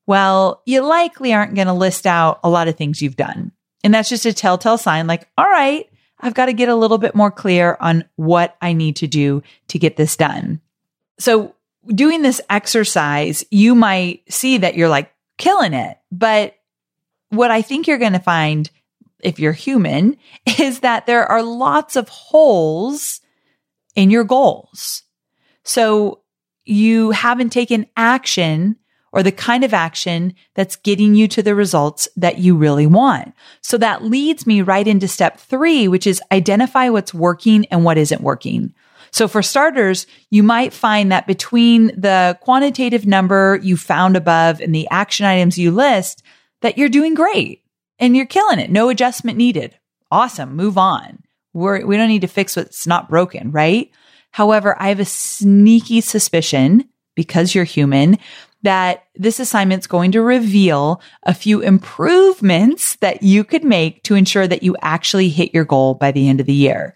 Well, 0.05 0.61
you 0.65 0.81
likely 0.81 1.33
aren't 1.33 1.55
going 1.55 1.67
to 1.67 1.73
list 1.73 2.05
out 2.05 2.39
a 2.43 2.49
lot 2.49 2.67
of 2.67 2.75
things 2.75 3.01
you've 3.01 3.15
done. 3.15 3.51
And 3.83 3.93
that's 3.93 4.09
just 4.09 4.25
a 4.25 4.33
telltale 4.33 4.77
sign 4.77 5.07
like, 5.07 5.27
all 5.37 5.49
right, 5.49 5.89
I've 6.19 6.35
got 6.35 6.45
to 6.45 6.53
get 6.53 6.69
a 6.69 6.75
little 6.75 6.99
bit 6.99 7.15
more 7.15 7.31
clear 7.31 7.77
on 7.79 8.05
what 8.15 8.55
I 8.61 8.73
need 8.73 8.97
to 8.97 9.07
do 9.07 9.41
to 9.69 9.79
get 9.79 9.97
this 9.97 10.15
done. 10.15 10.61
So 11.17 11.55
doing 11.87 12.21
this 12.21 12.41
exercise, 12.49 13.43
you 13.49 13.73
might 13.73 14.21
see 14.31 14.59
that 14.59 14.75
you're 14.75 14.89
like, 14.89 15.11
killing 15.41 15.73
it. 15.73 15.97
But 16.11 16.55
what 17.29 17.49
I 17.49 17.63
think 17.63 17.87
you're 17.87 17.97
going 17.97 18.13
to 18.13 18.19
find 18.19 18.69
if 19.23 19.39
you're 19.39 19.53
human 19.53 20.17
is 20.59 20.79
that 20.79 21.05
there 21.05 21.25
are 21.25 21.43
lots 21.43 21.95
of 21.95 22.09
holes 22.09 23.21
in 23.95 24.09
your 24.09 24.23
goals. 24.23 25.03
So 25.63 26.21
you 26.65 27.11
haven't 27.11 27.51
taken 27.51 27.87
action 27.97 28.77
or 29.13 29.23
the 29.23 29.31
kind 29.31 29.63
of 29.63 29.73
action 29.73 30.33
that's 30.55 30.77
getting 30.77 31.15
you 31.15 31.27
to 31.27 31.43
the 31.43 31.53
results 31.53 32.07
that 32.15 32.37
you 32.37 32.55
really 32.55 32.87
want. 32.87 33.33
So 33.61 33.77
that 33.77 34.03
leads 34.03 34.47
me 34.47 34.61
right 34.61 34.87
into 34.87 35.07
step 35.07 35.37
three, 35.37 35.87
which 35.87 36.07
is 36.07 36.21
identify 36.31 36.89
what's 36.89 37.13
working 37.13 37.65
and 37.65 37.83
what 37.83 37.97
isn't 37.97 38.21
working. 38.21 38.73
So 39.11 39.27
for 39.27 39.41
starters, 39.41 40.07
you 40.29 40.43
might 40.43 40.71
find 40.71 41.11
that 41.11 41.27
between 41.27 41.87
the 41.87 42.37
quantitative 42.41 43.05
number 43.05 43.59
you 43.61 43.75
found 43.75 44.15
above 44.15 44.61
and 44.61 44.73
the 44.73 44.87
action 44.89 45.25
items 45.25 45.57
you 45.57 45.71
list, 45.71 46.23
that 46.61 46.77
you're 46.77 46.87
doing 46.87 47.13
great 47.13 47.61
and 48.01 48.17
you're 48.17 48.25
killing 48.25 48.59
it. 48.59 48.69
No 48.69 48.89
adjustment 48.89 49.37
needed. 49.37 49.77
Awesome. 50.11 50.55
Move 50.55 50.77
on. 50.77 51.23
We're, 51.53 51.85
we 51.85 51.95
don't 51.95 52.09
need 52.09 52.21
to 52.21 52.27
fix 52.27 52.55
what's 52.55 52.87
not 52.87 53.09
broken, 53.09 53.51
right? 53.51 53.89
However, 54.31 54.75
I 54.81 54.89
have 54.89 54.99
a 54.99 55.05
sneaky 55.05 56.01
suspicion 56.01 56.89
because 57.15 57.53
you're 57.53 57.63
human 57.63 58.17
that 58.63 59.05
this 59.15 59.39
assignment's 59.39 59.87
going 59.87 60.11
to 60.11 60.21
reveal 60.21 61.01
a 61.23 61.33
few 61.33 61.61
improvements 61.61 62.95
that 62.97 63.23
you 63.23 63.43
could 63.43 63.63
make 63.63 64.03
to 64.03 64.15
ensure 64.15 64.47
that 64.47 64.63
you 64.63 64.75
actually 64.81 65.29
hit 65.29 65.53
your 65.53 65.65
goal 65.65 65.93
by 65.93 66.11
the 66.11 66.27
end 66.27 66.39
of 66.39 66.45
the 66.45 66.53
year. 66.53 66.95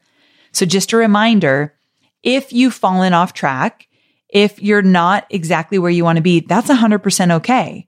So 0.52 0.66
just 0.66 0.94
a 0.94 0.98
reminder, 0.98 1.76
if 2.24 2.54
you've 2.54 2.74
fallen 2.74 3.14
off 3.14 3.34
track, 3.34 3.88
if 4.30 4.62
you're 4.62 4.82
not 4.82 5.26
exactly 5.30 5.80
where 5.80 5.92
you 5.92 6.04
want 6.04 6.18
to 6.18 6.22
be, 6.22 6.40
that's 6.40 6.70
100% 6.70 7.32
okay. 7.32 7.88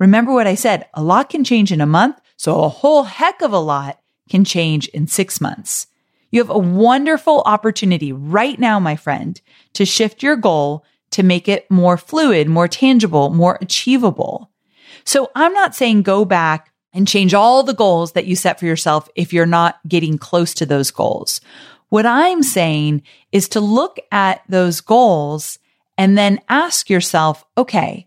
Remember 0.00 0.32
what 0.32 0.46
I 0.46 0.54
said, 0.54 0.86
a 0.94 1.02
lot 1.02 1.30
can 1.30 1.44
change 1.44 1.70
in 1.70 1.80
a 1.80 1.86
month, 1.86 2.18
so 2.38 2.62
a 2.62 2.68
whole 2.68 3.02
heck 3.02 3.42
of 3.42 3.52
a 3.52 3.58
lot 3.58 3.98
can 4.30 4.44
change 4.44 4.86
in 4.88 5.08
six 5.08 5.40
months. 5.40 5.88
You 6.30 6.40
have 6.40 6.50
a 6.50 6.58
wonderful 6.58 7.42
opportunity 7.44 8.12
right 8.12 8.58
now, 8.58 8.78
my 8.78 8.94
friend, 8.94 9.40
to 9.72 9.84
shift 9.84 10.22
your 10.22 10.36
goal 10.36 10.84
to 11.10 11.24
make 11.24 11.48
it 11.48 11.68
more 11.68 11.96
fluid, 11.96 12.48
more 12.48 12.68
tangible, 12.68 13.30
more 13.30 13.58
achievable. 13.60 14.50
So 15.04 15.30
I'm 15.34 15.52
not 15.52 15.74
saying 15.74 16.02
go 16.02 16.24
back 16.24 16.72
and 16.92 17.08
change 17.08 17.34
all 17.34 17.64
the 17.64 17.74
goals 17.74 18.12
that 18.12 18.26
you 18.26 18.36
set 18.36 18.60
for 18.60 18.66
yourself 18.66 19.08
if 19.16 19.32
you're 19.32 19.44
not 19.44 19.80
getting 19.88 20.16
close 20.16 20.54
to 20.54 20.66
those 20.66 20.92
goals. 20.92 21.40
What 21.88 22.06
I'm 22.06 22.44
saying 22.44 23.02
is 23.32 23.48
to 23.50 23.60
look 23.60 23.98
at 24.12 24.42
those 24.48 24.80
goals 24.80 25.58
and 25.96 26.16
then 26.16 26.40
ask 26.48 26.88
yourself, 26.88 27.44
okay, 27.56 28.06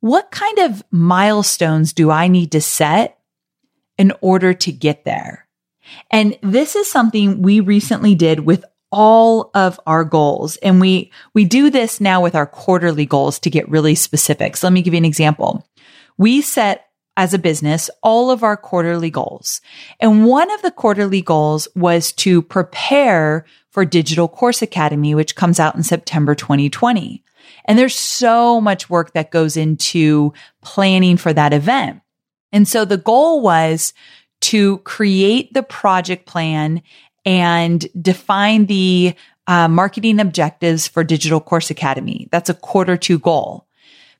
what 0.00 0.32
kind 0.32 0.58
of 0.58 0.82
milestones 0.90 1.92
do 1.92 2.10
I 2.10 2.26
need 2.26 2.50
to 2.52 2.60
set 2.60 3.18
in 3.98 4.12
order 4.20 4.54
to 4.54 4.72
get 4.72 5.04
there? 5.04 5.46
And 6.10 6.38
this 6.42 6.76
is 6.76 6.90
something 6.90 7.42
we 7.42 7.60
recently 7.60 8.14
did 8.14 8.40
with 8.40 8.64
all 8.90 9.50
of 9.54 9.80
our 9.86 10.04
goals. 10.04 10.56
And 10.58 10.80
we, 10.80 11.10
we 11.34 11.44
do 11.44 11.68
this 11.68 12.00
now 12.00 12.22
with 12.22 12.34
our 12.34 12.46
quarterly 12.46 13.06
goals 13.06 13.38
to 13.40 13.50
get 13.50 13.68
really 13.68 13.94
specific. 13.94 14.56
So 14.56 14.66
let 14.66 14.72
me 14.72 14.82
give 14.82 14.94
you 14.94 14.98
an 14.98 15.04
example. 15.04 15.66
We 16.16 16.42
set 16.42 16.86
as 17.16 17.34
a 17.34 17.38
business 17.38 17.90
all 18.02 18.30
of 18.30 18.42
our 18.42 18.56
quarterly 18.56 19.10
goals. 19.10 19.60
And 20.00 20.26
one 20.26 20.50
of 20.52 20.62
the 20.62 20.70
quarterly 20.70 21.22
goals 21.22 21.68
was 21.74 22.12
to 22.12 22.42
prepare 22.42 23.44
for 23.70 23.84
Digital 23.84 24.28
Course 24.28 24.62
Academy, 24.62 25.14
which 25.14 25.36
comes 25.36 25.58
out 25.58 25.74
in 25.74 25.82
September 25.82 26.34
2020. 26.34 27.24
And 27.66 27.78
there's 27.78 27.96
so 27.96 28.60
much 28.60 28.88
work 28.90 29.12
that 29.14 29.30
goes 29.30 29.56
into 29.56 30.32
planning 30.62 31.16
for 31.16 31.32
that 31.32 31.52
event. 31.52 32.00
And 32.54 32.66
so 32.66 32.86
the 32.86 32.96
goal 32.96 33.42
was 33.42 33.92
to 34.42 34.78
create 34.78 35.52
the 35.52 35.62
project 35.62 36.24
plan 36.24 36.80
and 37.26 37.86
define 38.00 38.66
the 38.66 39.14
uh, 39.46 39.68
marketing 39.68 40.20
objectives 40.20 40.88
for 40.88 41.04
Digital 41.04 41.40
Course 41.40 41.68
Academy. 41.70 42.28
That's 42.30 42.48
a 42.48 42.54
quarter 42.54 42.96
two 42.96 43.18
goal. 43.18 43.66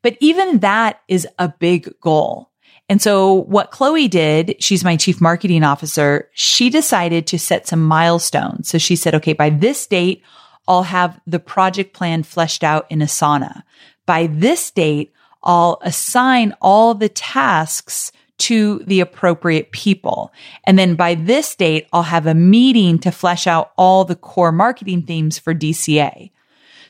But 0.02 0.18
even 0.20 0.58
that 0.58 1.00
is 1.08 1.26
a 1.38 1.48
big 1.48 1.88
goal. 2.00 2.50
And 2.88 3.00
so 3.00 3.32
what 3.32 3.70
Chloe 3.70 4.08
did, 4.08 4.56
she's 4.58 4.84
my 4.84 4.96
chief 4.96 5.20
marketing 5.20 5.62
officer. 5.62 6.28
She 6.34 6.68
decided 6.68 7.26
to 7.28 7.38
set 7.38 7.66
some 7.66 7.82
milestones. 7.82 8.68
So 8.68 8.76
she 8.76 8.96
said, 8.96 9.14
okay, 9.14 9.32
by 9.32 9.48
this 9.48 9.86
date, 9.86 10.22
I'll 10.68 10.82
have 10.82 11.18
the 11.26 11.38
project 11.38 11.94
plan 11.94 12.22
fleshed 12.22 12.64
out 12.64 12.86
in 12.90 12.98
Asana. 12.98 13.62
By 14.06 14.26
this 14.26 14.70
date, 14.70 15.12
I'll 15.42 15.78
assign 15.82 16.54
all 16.60 16.94
the 16.94 17.08
tasks 17.08 18.12
to 18.36 18.80
the 18.80 19.00
appropriate 19.00 19.72
people. 19.72 20.32
And 20.64 20.78
then 20.78 20.94
by 20.96 21.14
this 21.14 21.54
date, 21.54 21.86
I'll 21.92 22.02
have 22.02 22.26
a 22.26 22.34
meeting 22.34 22.98
to 23.00 23.10
flesh 23.10 23.46
out 23.46 23.72
all 23.78 24.04
the 24.04 24.16
core 24.16 24.52
marketing 24.52 25.02
themes 25.02 25.38
for 25.38 25.54
DCA. 25.54 26.30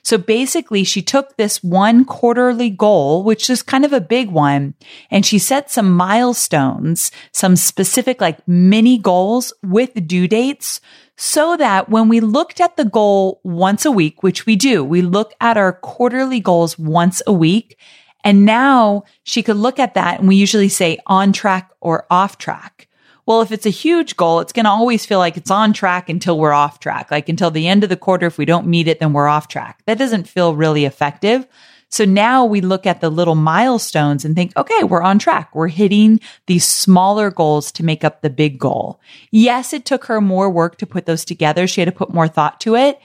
So 0.05 0.19
basically 0.19 0.85
she 0.85 1.01
took 1.01 1.37
this 1.37 1.65
one 1.65 2.05
quarterly 2.05 2.69
goal, 2.69 3.25
which 3.25 3.49
is 3.49 3.63
kind 3.63 3.87
of 3.87 3.95
a 3.95 4.03
big 4.03 4.31
one, 4.31 4.75
and 5.11 5.25
she 5.25 5.39
set 5.39 5.71
some 5.71 5.91
milestones, 5.91 7.11
some 7.33 7.57
specific 7.57 8.21
like 8.21 8.47
mini 8.47 8.99
goals 8.99 9.55
with 9.63 10.07
due 10.07 10.29
dates 10.29 10.83
so 11.17 11.57
that 11.57 11.89
when 11.89 12.11
we 12.11 12.21
looked 12.21 12.61
at 12.61 12.77
the 12.77 12.85
goal 12.85 13.41
once 13.45 13.87
a 13.87 13.91
week, 13.91 14.23
which 14.23 14.45
we 14.45 14.57
do, 14.57 14.85
we 14.85 15.01
look 15.01 15.33
at 15.41 15.57
our 15.57 15.73
quarterly 15.73 16.41
goals 16.41 16.79
once 16.79 17.23
a 17.27 17.33
week. 17.33 17.79
And 18.25 18.45
now 18.45 19.05
she 19.23 19.43
could 19.43 19.57
look 19.57 19.79
at 19.79 19.95
that 19.95 20.19
and 20.19 20.27
we 20.27 20.37
usually 20.37 20.71
say 20.71 20.99
on 21.07 21.33
track 21.33 21.71
or 21.81 22.07
off 22.11 22.39
track. 22.39 22.89
Well, 23.27 23.41
if 23.41 23.53
it's 23.53 23.67
a 23.67 23.71
huge 23.71 24.17
goal, 24.17 24.41
it's 24.41 24.53
going 24.53 24.65
to 24.65 24.71
always 24.71 25.07
feel 25.07 25.19
like 25.19 25.37
it's 25.37 25.51
on 25.51 25.73
track 25.73 26.09
until 26.09 26.39
we're 26.39 26.53
off 26.53 26.81
track. 26.81 27.11
Like 27.11 27.29
until 27.29 27.51
the 27.51 27.69
end 27.69 27.83
of 27.83 27.91
the 27.91 27.97
quarter, 27.97 28.27
if 28.27 28.37
we 28.37 28.45
don't 28.45 28.67
meet 28.67 28.89
it, 28.89 29.01
then 29.01 29.13
we're 29.13 29.29
off 29.29 29.49
track. 29.49 29.83
That 29.87 29.99
doesn't 29.99 30.29
feel 30.29 30.55
really 30.55 30.85
effective. 30.85 31.47
So 31.89 32.05
now 32.05 32.45
we 32.45 32.61
look 32.61 32.87
at 32.87 33.01
the 33.01 33.09
little 33.09 33.37
milestones 33.37 34.25
and 34.25 34.35
think, 34.35 34.55
okay, 34.57 34.83
we're 34.83 35.03
on 35.03 35.19
track. 35.19 35.55
We're 35.55 35.69
hitting 35.69 36.19
these 36.47 36.67
smaller 36.67 37.31
goals 37.31 37.71
to 37.73 37.85
make 37.85 38.03
up 38.05 38.21
the 38.21 38.31
big 38.31 38.59
goal. 38.59 39.01
Yes, 39.31 39.73
it 39.73 39.85
took 39.85 40.07
her 40.07 40.21
more 40.21 40.51
work 40.51 40.77
to 40.79 40.87
put 40.87 41.07
those 41.07 41.25
together. 41.25 41.67
She 41.67 41.81
had 41.81 41.89
to 41.89 41.93
put 41.93 42.13
more 42.13 42.27
thought 42.27 42.61
to 42.63 42.75
it. 42.75 42.99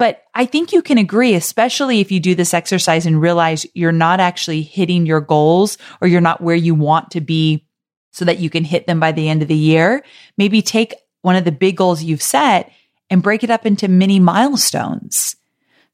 But 0.00 0.24
I 0.34 0.46
think 0.46 0.72
you 0.72 0.80
can 0.80 0.96
agree, 0.96 1.34
especially 1.34 2.00
if 2.00 2.10
you 2.10 2.20
do 2.20 2.34
this 2.34 2.54
exercise 2.54 3.04
and 3.04 3.20
realize 3.20 3.66
you're 3.74 3.92
not 3.92 4.18
actually 4.18 4.62
hitting 4.62 5.04
your 5.04 5.20
goals 5.20 5.76
or 6.00 6.08
you're 6.08 6.22
not 6.22 6.40
where 6.40 6.56
you 6.56 6.74
want 6.74 7.10
to 7.10 7.20
be 7.20 7.66
so 8.10 8.24
that 8.24 8.38
you 8.38 8.48
can 8.48 8.64
hit 8.64 8.86
them 8.86 8.98
by 8.98 9.12
the 9.12 9.28
end 9.28 9.42
of 9.42 9.48
the 9.48 9.54
year. 9.54 10.02
Maybe 10.38 10.62
take 10.62 10.94
one 11.20 11.36
of 11.36 11.44
the 11.44 11.52
big 11.52 11.76
goals 11.76 12.02
you've 12.02 12.22
set 12.22 12.72
and 13.10 13.22
break 13.22 13.44
it 13.44 13.50
up 13.50 13.66
into 13.66 13.88
mini 13.88 14.18
milestones 14.18 15.36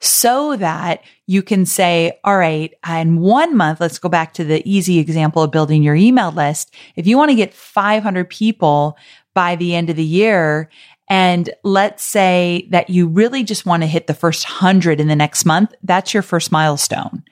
so 0.01 0.55
that 0.55 1.03
you 1.27 1.43
can 1.43 1.67
say, 1.67 2.21
all 2.23 2.39
right, 2.39 2.73
in 2.89 3.19
one 3.19 3.57
month, 3.57 3.81
let's 3.81 3.99
go 3.99 4.09
back 4.09 4.35
to 4.35 4.45
the 4.45 4.63
easy 4.65 5.01
example 5.01 5.43
of 5.43 5.51
building 5.51 5.83
your 5.83 5.97
email 5.97 6.31
list. 6.31 6.73
If 6.95 7.09
you 7.09 7.19
want 7.19 7.31
to 7.31 7.37
get 7.37 7.53
500 7.53 8.31
people 8.31 8.97
by 9.35 9.57
the 9.57 9.75
end 9.75 9.91
of 9.91 9.97
the 9.97 10.05
year, 10.05 10.71
and 11.09 11.51
let's 11.63 12.03
say 12.03 12.67
that 12.71 12.91
you 12.91 13.07
really 13.07 13.45
just 13.45 13.67
want 13.67 13.83
to 13.83 13.87
hit 13.87 14.07
the 14.07 14.15
first 14.15 14.45
100 14.45 15.01
in 15.01 15.09
the 15.09 15.17
next 15.17 15.45
month, 15.45 15.75
that's 15.83 16.13
your 16.13 16.23
first 16.23 16.51
milestone. 16.51 17.23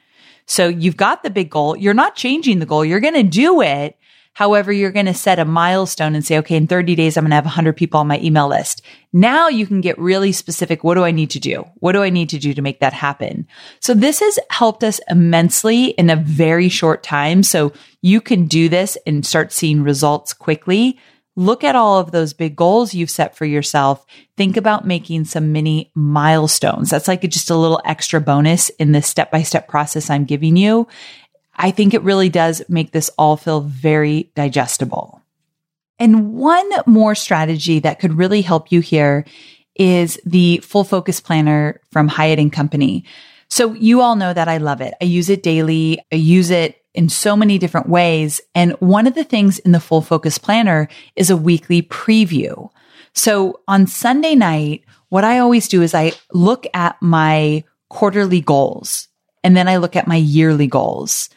So 0.47 0.69
you've 0.69 0.97
got 0.97 1.23
the 1.23 1.31
big 1.31 1.51
goal. 1.51 1.77
You're 1.77 1.95
not 1.95 2.17
changing 2.17 2.59
the 2.59 2.67
goal. 2.67 2.85
You're 2.85 3.01
going 3.01 3.15
to 3.15 3.23
do 3.23 3.63
it, 3.63 3.97
However, 4.35 4.73
you're 4.73 4.91
going 4.91 5.07
to 5.07 5.15
set 5.15 5.39
a 5.39 5.45
milestone 5.45 6.17
and 6.17 6.27
say, 6.27 6.39
okay, 6.39 6.57
in 6.57 6.67
30 6.67 6.97
days, 6.97 7.17
I'm 7.17 7.23
going 7.23 7.31
to 7.31 7.37
have 7.37 7.45
100 7.45 7.77
people 7.77 8.01
on 8.01 8.09
my 8.09 8.19
email 8.19 8.49
list. 8.49 8.83
Now 9.13 9.47
you 9.49 9.65
can 9.65 9.81
get 9.81 9.97
really 9.97 10.33
specific. 10.33 10.83
What 10.83 10.97
do 10.97 11.05
I 11.05 11.13
need 11.13 11.31
to 11.31 11.41
do? 11.41 11.65
What 11.77 11.93
do 11.93 12.03
I 12.03 12.11
need 12.11 12.29
to 12.31 12.39
do 12.39 12.53
to 12.53 12.61
make 12.61 12.81
that 12.81 12.93
happen? 12.93 13.47
So 13.79 13.95
this 13.95 14.19
has 14.19 14.41
helped 14.51 14.83
us 14.83 15.01
immensely 15.09 15.87
in 15.91 16.11
a 16.11 16.17
very 16.17 16.69
short 16.69 17.05
time. 17.05 17.45
So 17.45 17.73
you 18.03 18.21
can 18.21 18.47
do 18.47 18.69
this 18.69 18.99
and 19.07 19.25
start 19.25 19.53
seeing 19.53 19.85
results 19.85 20.33
quickly. 20.33 20.99
Look 21.37 21.65
at 21.65 21.75
all 21.75 21.99
of 21.99 22.13
those 22.13 22.33
big 22.33 22.55
goals 22.55 22.95
you've 22.95 23.11
set 23.11 23.37
for 23.37 23.45
yourself. 23.45 24.07
Think 24.37 24.57
about 24.57 24.87
making 24.87 25.25
some 25.25 25.53
mini 25.53 25.91
milestones. 25.95 26.91
That's 26.91 27.09
like 27.09 27.23
just 27.23 27.51
a 27.51 27.57
little 27.57 27.81
extra 27.85 28.21
bonus 28.21 28.69
in 28.71 28.93
this 28.93 29.09
step 29.09 29.31
by 29.33 29.43
step 29.43 29.67
process 29.67 30.11
I'm 30.11 30.25
giving 30.25 30.57
you. 30.57 30.87
I 31.57 31.71
think 31.71 31.93
it 31.93 32.03
really 32.03 32.29
does 32.29 32.63
make 32.69 32.93
this 32.93 33.11
all 33.19 33.37
feel 33.37 33.61
very 33.61 34.31
digestible. 34.35 35.23
And 35.99 36.35
one 36.35 36.69
more 36.87 37.15
strategy 37.15 37.81
that 37.81 38.01
could 38.01 38.15
really 38.15 38.43
help 38.43 38.73
you 38.73 38.81
here 38.81 39.25
is 39.77 40.21
the 40.25 40.59
full 40.59 40.85
focus 40.85 41.21
planner 41.21 41.81
from 41.91 42.09
Hyatt 42.09 42.39
and 42.39 42.53
Company. 42.53 43.05
So 43.49 43.73
you 43.75 44.01
all 44.01 44.17
know 44.17 44.33
that 44.33 44.49
I 44.49 44.59
love 44.59 44.81
it. 44.81 44.95
I 45.01 45.05
use 45.05 45.29
it 45.29 45.43
daily. 45.43 46.01
I 46.13 46.17
use 46.17 46.51
it 46.51 46.84
in 46.95 47.09
so 47.09 47.37
many 47.37 47.59
different 47.59 47.89
ways. 47.89 48.41
And 48.55 48.73
one 48.81 49.07
of 49.07 49.15
the 49.15 49.25
things 49.25 49.59
in 49.61 49.73
the 49.73 49.81
full 49.81 50.01
focus 50.01 50.39
planner 50.39 50.89
is 51.17 51.31
a 51.31 51.37
weekly 51.37 51.83
preview. 51.83 52.71
So 53.13 53.61
on 53.69 53.87
Sunday 53.87 54.35
night, 54.35 54.85
what 55.09 55.25
I 55.25 55.39
always 55.39 55.69
do 55.69 55.83
is 55.83 55.95
I 55.95 56.13
look 56.33 56.67
at 56.75 57.01
my 57.01 57.65
quarterly 57.89 58.41
goals 58.41 59.09
and 59.43 59.57
then 59.57 59.69
I 59.69 59.77
look 59.77 59.95
at 59.95 60.09
my 60.09 60.17
yearly 60.17 60.67
goals. 60.67 61.29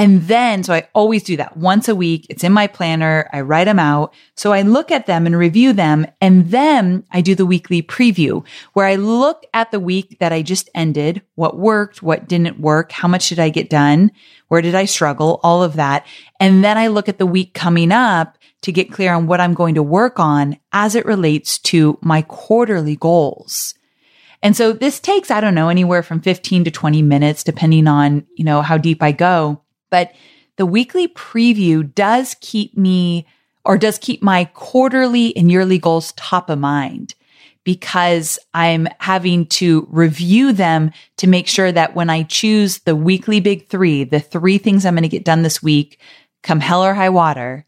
And 0.00 0.22
then, 0.22 0.64
so 0.64 0.72
I 0.72 0.88
always 0.94 1.22
do 1.22 1.36
that 1.36 1.58
once 1.58 1.86
a 1.86 1.94
week. 1.94 2.26
It's 2.30 2.42
in 2.42 2.54
my 2.54 2.66
planner. 2.66 3.28
I 3.34 3.42
write 3.42 3.64
them 3.64 3.78
out. 3.78 4.14
So 4.34 4.50
I 4.50 4.62
look 4.62 4.90
at 4.90 5.04
them 5.04 5.26
and 5.26 5.36
review 5.36 5.74
them. 5.74 6.06
And 6.22 6.50
then 6.50 7.04
I 7.10 7.20
do 7.20 7.34
the 7.34 7.44
weekly 7.44 7.82
preview 7.82 8.42
where 8.72 8.86
I 8.86 8.94
look 8.94 9.44
at 9.52 9.72
the 9.72 9.78
week 9.78 10.16
that 10.18 10.32
I 10.32 10.40
just 10.40 10.70
ended, 10.74 11.20
what 11.34 11.58
worked, 11.58 12.02
what 12.02 12.26
didn't 12.26 12.60
work, 12.60 12.92
how 12.92 13.08
much 13.08 13.28
did 13.28 13.38
I 13.38 13.50
get 13.50 13.68
done? 13.68 14.10
Where 14.48 14.62
did 14.62 14.74
I 14.74 14.86
struggle? 14.86 15.38
All 15.42 15.62
of 15.62 15.74
that. 15.74 16.06
And 16.40 16.64
then 16.64 16.78
I 16.78 16.86
look 16.86 17.10
at 17.10 17.18
the 17.18 17.26
week 17.26 17.52
coming 17.52 17.92
up 17.92 18.38
to 18.62 18.72
get 18.72 18.90
clear 18.90 19.12
on 19.12 19.26
what 19.26 19.42
I'm 19.42 19.52
going 19.52 19.74
to 19.74 19.82
work 19.82 20.18
on 20.18 20.56
as 20.72 20.94
it 20.94 21.04
relates 21.04 21.58
to 21.58 21.98
my 22.00 22.22
quarterly 22.22 22.96
goals. 22.96 23.74
And 24.42 24.56
so 24.56 24.72
this 24.72 24.98
takes, 24.98 25.30
I 25.30 25.42
don't 25.42 25.54
know, 25.54 25.68
anywhere 25.68 26.02
from 26.02 26.22
15 26.22 26.64
to 26.64 26.70
20 26.70 27.02
minutes, 27.02 27.44
depending 27.44 27.86
on, 27.86 28.26
you 28.34 28.44
know, 28.44 28.62
how 28.62 28.78
deep 28.78 29.02
I 29.02 29.12
go. 29.12 29.60
But 29.90 30.12
the 30.56 30.66
weekly 30.66 31.08
preview 31.08 31.94
does 31.94 32.36
keep 32.40 32.76
me 32.76 33.26
or 33.64 33.76
does 33.76 33.98
keep 33.98 34.22
my 34.22 34.44
quarterly 34.46 35.36
and 35.36 35.50
yearly 35.50 35.78
goals 35.78 36.12
top 36.12 36.48
of 36.48 36.58
mind 36.58 37.14
because 37.64 38.38
I'm 38.54 38.88
having 39.00 39.46
to 39.46 39.86
review 39.90 40.52
them 40.52 40.92
to 41.18 41.26
make 41.26 41.46
sure 41.46 41.70
that 41.70 41.94
when 41.94 42.08
I 42.08 42.22
choose 42.22 42.78
the 42.80 42.96
weekly 42.96 43.40
big 43.40 43.68
three, 43.68 44.04
the 44.04 44.20
three 44.20 44.58
things 44.58 44.86
I'm 44.86 44.94
going 44.94 45.02
to 45.02 45.08
get 45.08 45.24
done 45.24 45.42
this 45.42 45.62
week, 45.62 46.00
come 46.42 46.60
hell 46.60 46.82
or 46.82 46.94
high 46.94 47.10
water, 47.10 47.66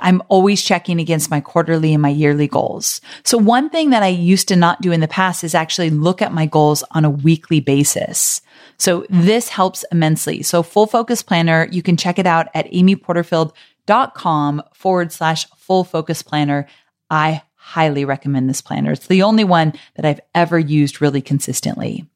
I'm 0.00 0.22
always 0.28 0.62
checking 0.62 1.00
against 1.00 1.30
my 1.30 1.40
quarterly 1.40 1.92
and 1.92 2.02
my 2.02 2.08
yearly 2.08 2.48
goals. 2.48 3.00
So 3.24 3.36
one 3.36 3.68
thing 3.68 3.90
that 3.90 4.02
I 4.02 4.08
used 4.08 4.48
to 4.48 4.56
not 4.56 4.80
do 4.80 4.92
in 4.92 5.00
the 5.00 5.08
past 5.08 5.44
is 5.44 5.54
actually 5.54 5.90
look 5.90 6.22
at 6.22 6.32
my 6.32 6.46
goals 6.46 6.82
on 6.92 7.04
a 7.04 7.10
weekly 7.10 7.60
basis. 7.60 8.40
So 8.82 9.06
this 9.08 9.48
helps 9.48 9.84
immensely. 9.92 10.42
So 10.42 10.64
full 10.64 10.88
focus 10.88 11.22
planner, 11.22 11.68
you 11.70 11.84
can 11.84 11.96
check 11.96 12.18
it 12.18 12.26
out 12.26 12.48
at 12.52 12.66
amyporterfield.com 12.72 14.62
forward 14.74 15.12
slash 15.12 15.46
full 15.56 15.84
focus 15.84 16.24
planner. 16.24 16.66
I 17.08 17.42
highly 17.54 18.04
recommend 18.04 18.50
this 18.50 18.60
planner. 18.60 18.90
It's 18.90 19.06
the 19.06 19.22
only 19.22 19.44
one 19.44 19.74
that 19.94 20.04
I've 20.04 20.18
ever 20.34 20.58
used 20.58 21.00
really 21.00 21.22
consistently. 21.22 22.10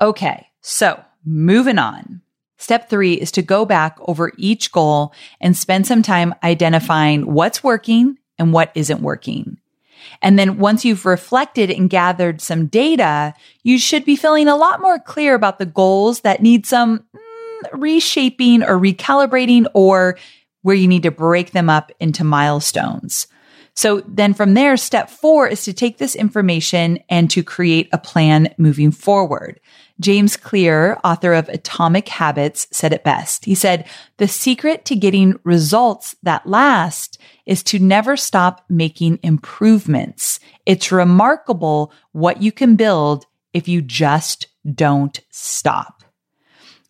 Okay. 0.00 0.46
So 0.62 0.98
moving 1.26 1.76
on. 1.76 2.22
Step 2.56 2.88
three 2.88 3.12
is 3.12 3.30
to 3.32 3.42
go 3.42 3.66
back 3.66 3.98
over 4.08 4.32
each 4.38 4.72
goal 4.72 5.12
and 5.42 5.54
spend 5.54 5.86
some 5.86 6.02
time 6.02 6.34
identifying 6.42 7.30
what's 7.34 7.62
working 7.62 8.16
and 8.38 8.54
what 8.54 8.72
isn't 8.74 9.02
working. 9.02 9.58
And 10.20 10.38
then 10.38 10.58
once 10.58 10.84
you've 10.84 11.06
reflected 11.06 11.70
and 11.70 11.90
gathered 11.90 12.40
some 12.40 12.66
data, 12.66 13.34
you 13.62 13.78
should 13.78 14.04
be 14.04 14.16
feeling 14.16 14.48
a 14.48 14.56
lot 14.56 14.80
more 14.80 14.98
clear 14.98 15.34
about 15.34 15.58
the 15.58 15.66
goals 15.66 16.20
that 16.20 16.42
need 16.42 16.66
some 16.66 17.04
mm, 17.14 17.68
reshaping 17.72 18.62
or 18.62 18.78
recalibrating 18.78 19.66
or 19.74 20.18
where 20.62 20.76
you 20.76 20.88
need 20.88 21.02
to 21.02 21.10
break 21.10 21.52
them 21.52 21.68
up 21.68 21.90
into 22.00 22.24
milestones. 22.24 23.26
So 23.74 24.02
then 24.06 24.34
from 24.34 24.54
there, 24.54 24.76
step 24.76 25.08
four 25.08 25.48
is 25.48 25.64
to 25.64 25.72
take 25.72 25.96
this 25.96 26.14
information 26.14 26.98
and 27.08 27.30
to 27.30 27.42
create 27.42 27.88
a 27.92 27.98
plan 27.98 28.54
moving 28.58 28.90
forward. 28.90 29.60
James 29.98 30.36
Clear, 30.36 30.98
author 31.04 31.32
of 31.32 31.48
Atomic 31.48 32.08
Habits, 32.08 32.66
said 32.70 32.92
it 32.92 33.04
best. 33.04 33.44
He 33.44 33.54
said, 33.54 33.88
the 34.18 34.28
secret 34.28 34.84
to 34.86 34.96
getting 34.96 35.38
results 35.44 36.16
that 36.22 36.46
last 36.46 37.18
is 37.46 37.62
to 37.64 37.78
never 37.78 38.16
stop 38.16 38.64
making 38.68 39.20
improvements. 39.22 40.38
It's 40.66 40.92
remarkable 40.92 41.92
what 42.12 42.42
you 42.42 42.52
can 42.52 42.76
build 42.76 43.26
if 43.54 43.68
you 43.68 43.80
just 43.80 44.48
don't 44.74 45.18
stop. 45.30 46.02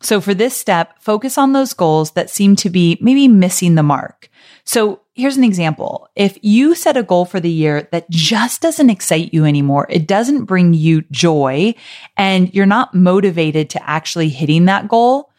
So 0.00 0.20
for 0.20 0.34
this 0.34 0.56
step, 0.56 1.00
focus 1.00 1.38
on 1.38 1.52
those 1.52 1.74
goals 1.74 2.12
that 2.12 2.28
seem 2.28 2.56
to 2.56 2.70
be 2.70 2.98
maybe 3.00 3.28
missing 3.28 3.76
the 3.76 3.84
mark. 3.84 4.28
So 4.64 5.01
here's 5.14 5.36
an 5.36 5.44
example. 5.44 6.08
If 6.16 6.38
you 6.42 6.74
set 6.74 6.96
a 6.96 7.02
goal 7.02 7.24
for 7.24 7.40
the 7.40 7.50
year 7.50 7.88
that 7.92 8.08
just 8.10 8.62
doesn't 8.62 8.90
excite 8.90 9.34
you 9.34 9.44
anymore, 9.44 9.86
it 9.90 10.06
doesn't 10.06 10.44
bring 10.44 10.74
you 10.74 11.02
joy, 11.10 11.74
and 12.16 12.52
you're 12.54 12.66
not 12.66 12.94
motivated 12.94 13.70
to 13.70 13.88
actually 13.88 14.28
hitting 14.28 14.64
that 14.66 14.88
goal, 14.88 15.30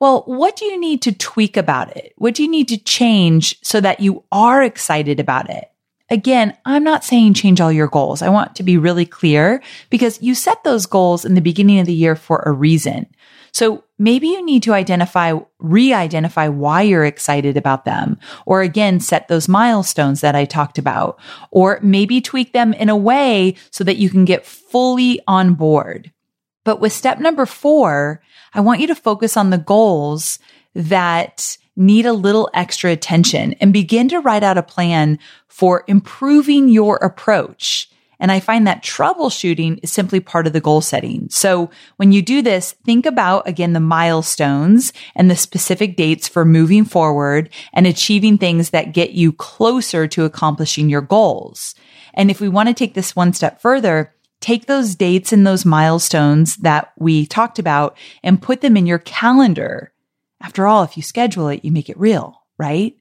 well, 0.00 0.24
what 0.26 0.56
do 0.56 0.64
you 0.64 0.78
need 0.78 1.02
to 1.02 1.12
tweak 1.12 1.56
about 1.56 1.96
it? 1.96 2.12
What 2.16 2.34
do 2.34 2.42
you 2.42 2.50
need 2.50 2.68
to 2.68 2.76
change 2.76 3.58
so 3.62 3.80
that 3.80 4.00
you 4.00 4.24
are 4.32 4.62
excited 4.62 5.20
about 5.20 5.48
it? 5.48 5.70
Again, 6.10 6.56
I'm 6.66 6.84
not 6.84 7.04
saying 7.04 7.34
change 7.34 7.60
all 7.60 7.72
your 7.72 7.86
goals. 7.86 8.20
I 8.20 8.28
want 8.28 8.56
to 8.56 8.62
be 8.62 8.76
really 8.76 9.06
clear 9.06 9.62
because 9.88 10.20
you 10.20 10.34
set 10.34 10.62
those 10.62 10.84
goals 10.84 11.24
in 11.24 11.34
the 11.34 11.40
beginning 11.40 11.78
of 11.78 11.86
the 11.86 11.94
year 11.94 12.16
for 12.16 12.42
a 12.44 12.52
reason. 12.52 13.06
So 13.52 13.83
maybe 13.98 14.28
you 14.28 14.44
need 14.44 14.62
to 14.64 14.72
identify, 14.72 15.38
re-identify 15.58 16.48
why 16.48 16.82
you're 16.82 17.04
excited 17.04 17.56
about 17.56 17.84
them. 17.84 18.18
Or 18.46 18.62
again, 18.62 19.00
set 19.00 19.28
those 19.28 19.48
milestones 19.48 20.20
that 20.20 20.34
I 20.34 20.44
talked 20.44 20.78
about. 20.78 21.18
Or 21.50 21.78
maybe 21.82 22.20
tweak 22.20 22.52
them 22.52 22.72
in 22.72 22.88
a 22.88 22.96
way 22.96 23.56
so 23.70 23.84
that 23.84 23.96
you 23.96 24.10
can 24.10 24.24
get 24.24 24.46
fully 24.46 25.20
on 25.26 25.54
board. 25.54 26.12
But 26.64 26.80
with 26.80 26.92
step 26.92 27.20
number 27.20 27.46
four, 27.46 28.22
I 28.54 28.60
want 28.60 28.80
you 28.80 28.86
to 28.86 28.94
focus 28.94 29.36
on 29.36 29.50
the 29.50 29.58
goals 29.58 30.38
that 30.74 31.56
need 31.76 32.06
a 32.06 32.12
little 32.12 32.50
extra 32.54 32.90
attention 32.90 33.52
and 33.54 33.72
begin 33.72 34.08
to 34.08 34.20
write 34.20 34.42
out 34.42 34.58
a 34.58 34.62
plan 34.62 35.18
for 35.48 35.84
improving 35.86 36.68
your 36.68 36.96
approach. 36.96 37.90
And 38.18 38.32
I 38.32 38.40
find 38.40 38.66
that 38.66 38.82
troubleshooting 38.82 39.80
is 39.82 39.92
simply 39.92 40.20
part 40.20 40.46
of 40.46 40.52
the 40.52 40.60
goal 40.60 40.80
setting. 40.80 41.28
So 41.30 41.70
when 41.96 42.12
you 42.12 42.22
do 42.22 42.42
this, 42.42 42.72
think 42.84 43.06
about 43.06 43.48
again 43.48 43.72
the 43.72 43.80
milestones 43.80 44.92
and 45.14 45.30
the 45.30 45.36
specific 45.36 45.96
dates 45.96 46.28
for 46.28 46.44
moving 46.44 46.84
forward 46.84 47.50
and 47.72 47.86
achieving 47.86 48.38
things 48.38 48.70
that 48.70 48.92
get 48.92 49.10
you 49.10 49.32
closer 49.32 50.06
to 50.08 50.24
accomplishing 50.24 50.88
your 50.88 51.00
goals. 51.00 51.74
And 52.14 52.30
if 52.30 52.40
we 52.40 52.48
want 52.48 52.68
to 52.68 52.74
take 52.74 52.94
this 52.94 53.16
one 53.16 53.32
step 53.32 53.60
further, 53.60 54.14
take 54.40 54.66
those 54.66 54.94
dates 54.94 55.32
and 55.32 55.46
those 55.46 55.64
milestones 55.64 56.56
that 56.58 56.92
we 56.98 57.26
talked 57.26 57.58
about 57.58 57.96
and 58.22 58.42
put 58.42 58.60
them 58.60 58.76
in 58.76 58.86
your 58.86 58.98
calendar. 58.98 59.92
After 60.40 60.66
all, 60.66 60.82
if 60.82 60.96
you 60.96 61.02
schedule 61.02 61.48
it, 61.48 61.64
you 61.64 61.72
make 61.72 61.88
it 61.88 61.98
real, 61.98 62.42
right? 62.58 62.94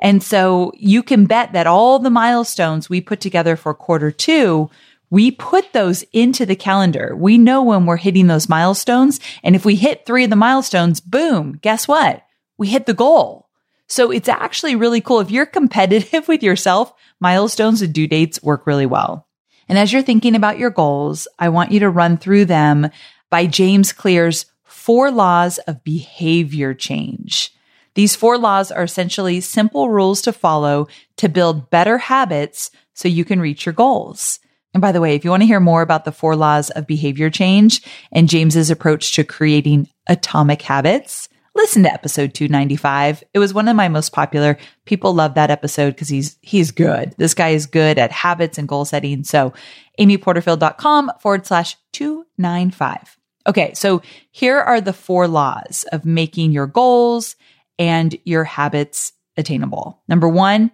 And 0.00 0.22
so 0.22 0.72
you 0.76 1.02
can 1.02 1.26
bet 1.26 1.52
that 1.52 1.66
all 1.66 1.98
the 1.98 2.10
milestones 2.10 2.88
we 2.88 3.00
put 3.00 3.20
together 3.20 3.56
for 3.56 3.74
quarter 3.74 4.10
two, 4.10 4.70
we 5.10 5.30
put 5.30 5.72
those 5.72 6.02
into 6.12 6.44
the 6.44 6.56
calendar. 6.56 7.14
We 7.16 7.38
know 7.38 7.62
when 7.62 7.86
we're 7.86 7.96
hitting 7.96 8.26
those 8.26 8.48
milestones. 8.48 9.20
And 9.42 9.54
if 9.54 9.64
we 9.64 9.76
hit 9.76 10.04
three 10.04 10.24
of 10.24 10.30
the 10.30 10.36
milestones, 10.36 11.00
boom, 11.00 11.58
guess 11.62 11.86
what? 11.86 12.22
We 12.58 12.68
hit 12.68 12.86
the 12.86 12.94
goal. 12.94 13.48
So 13.86 14.10
it's 14.10 14.28
actually 14.28 14.76
really 14.76 15.00
cool. 15.00 15.20
If 15.20 15.30
you're 15.30 15.46
competitive 15.46 16.26
with 16.28 16.42
yourself, 16.42 16.92
milestones 17.20 17.82
and 17.82 17.92
due 17.92 18.06
dates 18.06 18.42
work 18.42 18.66
really 18.66 18.86
well. 18.86 19.28
And 19.68 19.78
as 19.78 19.92
you're 19.92 20.02
thinking 20.02 20.34
about 20.34 20.58
your 20.58 20.70
goals, 20.70 21.28
I 21.38 21.48
want 21.48 21.72
you 21.72 21.80
to 21.80 21.90
run 21.90 22.16
through 22.16 22.46
them 22.46 22.90
by 23.30 23.46
James 23.46 23.92
Clear's 23.92 24.46
four 24.62 25.10
laws 25.10 25.58
of 25.60 25.82
behavior 25.84 26.74
change. 26.74 27.54
These 27.94 28.16
four 28.16 28.38
laws 28.38 28.72
are 28.72 28.82
essentially 28.82 29.40
simple 29.40 29.90
rules 29.90 30.20
to 30.22 30.32
follow 30.32 30.88
to 31.16 31.28
build 31.28 31.70
better 31.70 31.98
habits 31.98 32.70
so 32.94 33.08
you 33.08 33.24
can 33.24 33.40
reach 33.40 33.66
your 33.66 33.72
goals. 33.72 34.40
And 34.72 34.80
by 34.80 34.90
the 34.90 35.00
way, 35.00 35.14
if 35.14 35.24
you 35.24 35.30
want 35.30 35.42
to 35.42 35.46
hear 35.46 35.60
more 35.60 35.82
about 35.82 36.04
the 36.04 36.12
four 36.12 36.34
laws 36.34 36.70
of 36.70 36.86
behavior 36.86 37.30
change 37.30 37.80
and 38.10 38.28
James's 38.28 38.70
approach 38.70 39.12
to 39.12 39.22
creating 39.22 39.88
atomic 40.08 40.62
habits, 40.62 41.28
listen 41.54 41.84
to 41.84 41.92
episode 41.92 42.34
295. 42.34 43.22
It 43.32 43.38
was 43.38 43.54
one 43.54 43.68
of 43.68 43.76
my 43.76 43.86
most 43.86 44.12
popular. 44.12 44.58
People 44.84 45.14
love 45.14 45.34
that 45.34 45.50
episode 45.50 45.90
because 45.90 46.08
he's, 46.08 46.36
he's 46.42 46.72
good. 46.72 47.14
This 47.18 47.34
guy 47.34 47.50
is 47.50 47.66
good 47.66 47.98
at 47.98 48.10
habits 48.10 48.58
and 48.58 48.66
goal 48.66 48.84
setting. 48.84 49.22
So 49.22 49.52
amyporterfield.com 50.00 51.12
forward 51.20 51.46
slash 51.46 51.76
295. 51.92 53.16
Okay. 53.46 53.74
So 53.74 54.02
here 54.32 54.58
are 54.58 54.80
the 54.80 54.92
four 54.92 55.28
laws 55.28 55.84
of 55.92 56.04
making 56.04 56.50
your 56.50 56.66
goals 56.66 57.36
and 57.78 58.16
your 58.24 58.44
habits 58.44 59.12
attainable. 59.36 60.02
Number 60.08 60.28
one, 60.28 60.70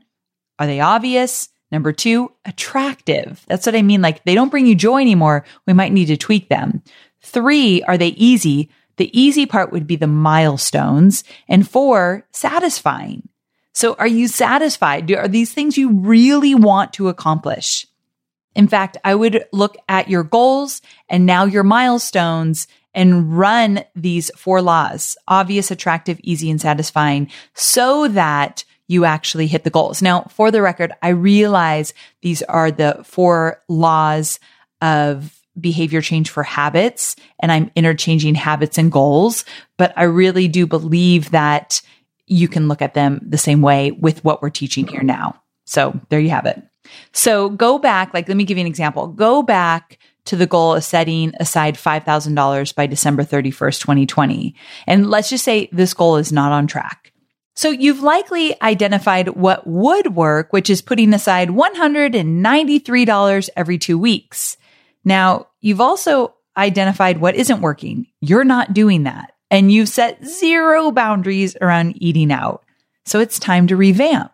are 0.59 0.67
they 0.67 0.81
obvious? 0.81 1.49
Number 1.73 1.93
two, 1.93 2.33
attractive. 2.45 3.45
That's 3.49 3.65
what 3.65 3.77
I 3.77 3.83
mean. 3.83 4.03
Like 4.03 4.25
they 4.25 4.35
don't 4.35 4.51
bring 4.51 4.67
you 4.67 4.75
joy 4.75 5.01
anymore. 5.01 5.45
We 5.67 5.73
might 5.73 5.93
need 5.93 6.07
to 6.07 6.17
tweak 6.17 6.49
them. 6.49 6.83
Three, 7.23 7.83
are 7.85 7.97
they 7.97 8.09
easy? 8.09 8.71
The 8.97 9.19
easy 9.19 9.47
part 9.47 9.73
would 9.73 9.87
be 9.87 9.97
the 9.97 10.07
milestones. 10.07 11.25
And 11.49 11.69
four, 11.69 12.27
satisfying. 12.33 13.29
So 13.73 13.95
are 13.95 14.07
you 14.07 14.27
satisfied? 14.29 15.11
Are 15.13 15.29
these 15.29 15.53
things 15.53 15.79
you 15.79 15.93
really 16.01 16.55
want 16.55 16.93
to 16.95 17.09
accomplish? 17.09 17.87
In 18.55 18.67
fact, 18.67 18.97
I 19.05 19.15
would 19.15 19.45
look 19.53 19.77
at 19.89 20.11
your 20.11 20.25
goals 20.25 20.83
and 21.09 21.25
now 21.25 21.45
your 21.45 21.63
milestones 21.63 22.67
and 22.95 23.39
run 23.39 23.85
these 23.95 24.31
four 24.37 24.63
laws 24.63 25.17
obvious, 25.29 25.71
attractive, 25.71 26.19
easy, 26.23 26.51
and 26.51 26.61
satisfying 26.61 27.31
so 27.55 28.09
that 28.09 28.65
you 28.89 29.05
actually 29.05 29.47
hit 29.47 29.63
the 29.63 29.71
goals. 29.71 30.03
Now, 30.03 30.23
for 30.31 30.51
the 30.51 30.63
record, 30.63 30.93
I 31.01 31.11
realize 31.11 31.95
these 32.23 32.43
are 32.43 32.73
the 32.73 33.01
four 33.05 33.63
laws 33.69 34.41
of 34.83 35.41
behavior 35.61 36.01
change 36.01 36.31
for 36.31 36.43
habits 36.43 37.15
and 37.39 37.53
I'm 37.53 37.71
interchanging 37.77 38.35
habits 38.35 38.79
and 38.79 38.91
goals, 38.91 39.45
but 39.77 39.93
I 39.97 40.05
really 40.05 40.49
do 40.49 40.67
believe 40.67 41.31
that 41.31 41.83
you 42.27 42.49
can 42.49 42.69
look 42.69 42.83
at 42.83 42.95
them 42.95 43.21
the 43.23 43.39
same 43.39 43.61
way 43.61 43.93
with 43.93 44.25
what 44.25 44.43
we're 44.43 44.51
teaching 44.51 44.87
here 44.87 45.03
now. 45.03 45.41
So 45.67 46.01
there 46.09 46.21
you 46.21 46.31
have 46.31 46.47
it. 46.47 46.61
So 47.13 47.49
go 47.49 47.79
back, 47.79 48.13
like, 48.15 48.27
let 48.27 48.37
me 48.37 48.45
give 48.45 48.59
you 48.59 48.63
an 48.63 48.67
example. 48.67 49.07
Go 49.07 49.43
back 49.43 49.99
to 50.31 50.37
the 50.37 50.47
goal 50.47 50.77
of 50.77 50.85
setting 50.85 51.35
aside 51.41 51.75
$5,000 51.75 52.75
by 52.77 52.87
December 52.87 53.25
31st, 53.25 53.81
2020. 53.81 54.55
And 54.87 55.11
let's 55.11 55.29
just 55.29 55.45
say 55.45 55.69
this 55.73 55.93
goal 55.93 56.19
is 56.19 56.31
not 56.31 56.53
on 56.53 56.69
track. 56.69 57.13
So 57.57 57.71
you've 57.71 58.01
likely 58.01 58.55
identified 58.63 59.31
what 59.31 59.67
would 59.67 60.15
work, 60.15 60.53
which 60.53 60.71
is 60.71 60.83
putting 60.83 61.13
aside 61.13 61.49
$193 61.49 63.49
every 63.57 63.77
two 63.77 63.99
weeks. 63.99 64.57
Now 65.05 65.49
you've 65.61 65.81
also 65.81 66.37
identified 66.57 67.21
what 67.21 67.35
isn't 67.35 67.61
working. 67.61 68.07
You're 68.21 68.45
not 68.45 68.73
doing 68.73 69.03
that. 69.03 69.33
And 69.51 69.73
you've 69.73 69.89
set 69.89 70.25
zero 70.25 70.93
boundaries 70.93 71.57
around 71.61 72.01
eating 72.01 72.31
out. 72.31 72.65
So 73.05 73.19
it's 73.19 73.41
time 73.41 73.67
to 73.67 73.77
revamp. 73.77 74.31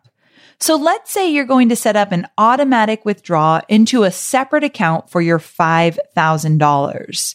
So 0.58 0.76
let's 0.76 1.10
say 1.10 1.30
you're 1.30 1.44
going 1.44 1.68
to 1.68 1.76
set 1.76 1.96
up 1.96 2.12
an 2.12 2.26
automatic 2.38 3.04
withdrawal 3.04 3.60
into 3.68 4.04
a 4.04 4.10
separate 4.10 4.64
account 4.64 5.10
for 5.10 5.20
your 5.20 5.38
$5,000. 5.38 7.34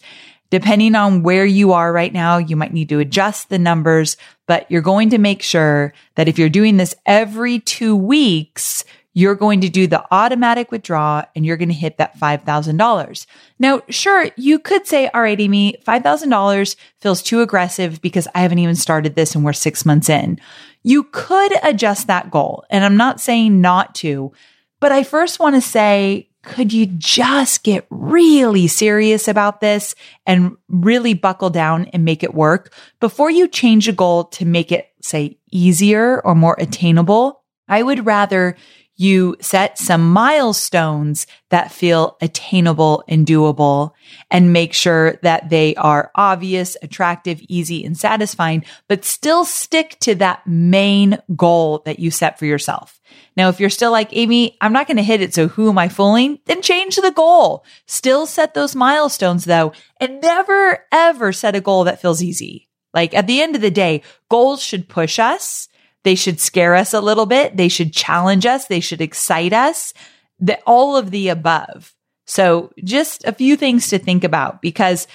Depending 0.50 0.96
on 0.96 1.24
where 1.24 1.46
you 1.46 1.72
are 1.72 1.94
right 1.94 2.12
now, 2.12 2.38
you 2.38 2.58
might 2.58 2.74
need 2.74 2.90
to 2.90 3.00
adjust 3.00 3.50
the 3.50 3.60
numbers, 3.60 4.18
but 4.48 4.70
you're 4.70 4.82
going 4.82 5.10
to 5.12 5.18
make 5.18 5.42
sure 5.42 5.94
that 6.16 6.28
if 6.28 6.38
you're 6.38 6.50
doing 6.50 6.76
this 6.76 6.94
every 7.06 7.60
two 7.60 7.96
weeks, 7.96 8.84
you're 9.14 9.36
going 9.36 9.62
to 9.62 9.70
do 9.70 9.88
the 9.88 10.04
automatic 10.12 10.72
withdrawal 10.72 11.24
and 11.36 11.46
you're 11.46 11.58
going 11.58 11.70
to 11.70 11.76
hit 11.76 11.98
that 11.98 12.18
$5,000. 12.18 13.26
Now, 13.60 13.82
sure, 13.90 14.30
you 14.38 14.58
could 14.60 14.88
say, 14.88 15.10
all 15.10 15.22
right, 15.22 15.40
Amy, 15.40 15.76
$5,000 15.86 16.76
feels 17.00 17.22
too 17.22 17.42
aggressive 17.42 18.02
because 18.02 18.28
I 18.34 18.40
haven't 18.40 18.60
even 18.60 18.76
started 18.76 19.16
this 19.16 19.36
and 19.36 19.44
we're 19.44 19.54
six 19.54 19.86
months 19.86 20.10
in. 20.10 20.40
You 20.84 21.04
could 21.04 21.54
adjust 21.64 22.08
that 22.08 22.32
goal. 22.32 22.64
And 22.70 22.86
I'm 22.86 22.98
not 22.98 23.20
saying 23.20 23.60
not 23.60 23.96
to, 23.96 24.32
but 24.80 24.92
I 24.92 25.04
first 25.04 25.40
want 25.40 25.56
to 25.56 25.62
say, 25.62 26.30
could 26.44 26.74
you 26.74 26.88
just 26.88 27.64
get 27.64 27.86
really 27.90 28.68
serious 28.68 29.28
about 29.28 29.62
this 29.62 29.94
and 30.26 30.58
really 30.70 31.14
buckle 31.14 31.52
down 31.52 31.86
and 31.88 32.04
make 32.04 32.24
it 32.24 32.34
work 32.34 32.74
before 33.00 33.30
you 33.30 33.48
change 33.48 33.88
a 33.88 33.94
goal 33.94 34.24
to 34.26 34.46
make 34.46 34.72
it 34.72 34.88
say 35.02 35.38
easier 35.52 36.20
or 36.22 36.34
more 36.34 36.56
attainable? 36.58 37.44
I 37.68 37.84
would 37.84 38.06
rather 38.06 38.58
you 39.02 39.36
set 39.42 39.80
some 39.80 40.14
milestones 40.14 41.26
that 41.50 41.72
feel 41.72 42.18
attainable 42.22 43.04
and 43.08 43.26
doable 43.26 43.92
and 44.30 44.54
make 44.54 44.74
sure 44.74 45.18
that 45.24 45.50
they 45.50 45.74
are 45.76 46.12
obvious, 46.14 46.78
attractive, 46.84 47.42
easy, 47.50 47.84
and 47.84 47.98
satisfying, 47.98 48.64
but 48.88 49.04
still 49.04 49.44
stick 49.44 49.98
to 50.02 50.14
that 50.16 50.46
main 50.46 51.18
goal 51.36 51.82
that 51.86 52.00
you 52.00 52.12
set 52.12 52.38
for 52.38 52.46
yourself. 52.46 53.02
Now, 53.36 53.50
if 53.50 53.60
you're 53.60 53.70
still 53.70 53.92
like, 53.92 54.10
Amy, 54.12 54.56
I'm 54.62 54.74
not 54.74 54.88
going 54.88 54.98
to 54.98 55.04
hit 55.04 55.22
it. 55.22 55.34
So 55.34 55.48
who 55.48 55.70
am 55.70 55.78
I 55.78 55.90
fooling? 55.90 56.40
Then 56.46 56.62
change 56.62 56.96
the 56.98 57.12
goal. 57.12 57.66
Still 57.88 58.28
set 58.28 58.54
those 58.54 58.76
milestones 58.76 59.46
though, 59.46 59.74
and 60.00 60.22
never 60.22 60.86
ever 60.92 61.34
set 61.34 61.56
a 61.56 61.62
goal 61.62 61.86
that 61.86 62.02
feels 62.02 62.22
easy. 62.22 62.70
Like 62.94 63.14
at 63.14 63.26
the 63.26 63.42
end 63.42 63.56
of 63.56 63.62
the 63.62 63.72
day, 63.72 64.04
goals 64.30 64.62
should 64.62 64.90
push 64.90 65.18
us 65.18 65.70
they 66.04 66.16
should 66.16 66.40
scare 66.40 66.76
us 66.76 66.94
a 66.94 67.02
little 67.02 67.26
bit. 67.26 67.58
They 67.58 67.68
should 67.68 67.94
challenge 67.94 68.46
us. 68.46 68.66
They 68.66 68.80
should 68.80 69.02
excite 69.02 69.54
us. 69.54 69.94
The, 70.40 70.60
all 70.66 70.98
of 70.98 71.12
the 71.12 71.30
above. 71.30 71.94
So 72.26 72.72
just 72.84 73.26
a 73.26 73.34
few 73.34 73.56
things 73.56 73.90
to 73.90 74.00
think 74.00 74.24
about 74.24 74.62
because 74.62 75.08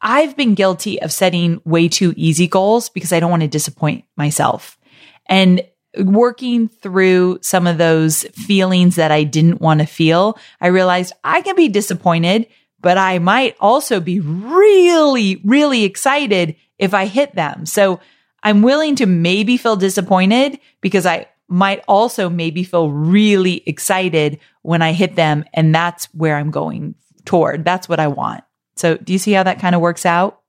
I've 0.00 0.36
been 0.36 0.54
guilty 0.54 1.00
of 1.02 1.12
setting 1.12 1.60
way 1.64 1.88
too 1.88 2.14
easy 2.16 2.46
goals 2.46 2.88
because 2.88 3.12
I 3.12 3.20
don't 3.20 3.30
want 3.30 3.42
to 3.42 3.48
disappoint 3.48 4.04
myself. 4.16 4.78
And 5.26 5.62
working 5.98 6.68
through 6.68 7.40
some 7.42 7.66
of 7.66 7.76
those 7.76 8.22
feelings 8.32 8.96
that 8.96 9.10
I 9.10 9.24
didn't 9.24 9.60
want 9.60 9.80
to 9.80 9.86
feel, 9.86 10.38
I 10.60 10.68
realized 10.68 11.12
I 11.24 11.42
can 11.42 11.56
be 11.56 11.68
disappointed, 11.68 12.46
but 12.80 12.96
I 12.96 13.18
might 13.18 13.56
also 13.60 14.00
be 14.00 14.20
really, 14.20 15.40
really 15.44 15.84
excited 15.84 16.56
if 16.78 16.94
I 16.94 17.06
hit 17.06 17.34
them. 17.34 17.66
So 17.66 18.00
I'm 18.42 18.62
willing 18.62 18.96
to 18.96 19.06
maybe 19.06 19.56
feel 19.56 19.76
disappointed 19.76 20.58
because 20.80 21.06
I 21.06 21.26
might 21.48 21.82
also 21.88 22.30
maybe 22.30 22.62
feel 22.62 22.90
really 22.90 23.62
excited 23.66 24.38
when 24.62 24.82
I 24.82 24.92
hit 24.92 25.16
them. 25.16 25.44
And 25.52 25.74
that's 25.74 26.06
where 26.14 26.36
I'm 26.36 26.50
going 26.50 26.94
toward. 27.24 27.64
That's 27.64 27.88
what 27.88 28.00
I 28.00 28.06
want. 28.06 28.44
So 28.76 28.96
do 28.96 29.12
you 29.12 29.18
see 29.18 29.32
how 29.32 29.42
that 29.42 29.58
kind 29.58 29.74
of 29.74 29.80
works 29.80 30.06
out? 30.06 30.40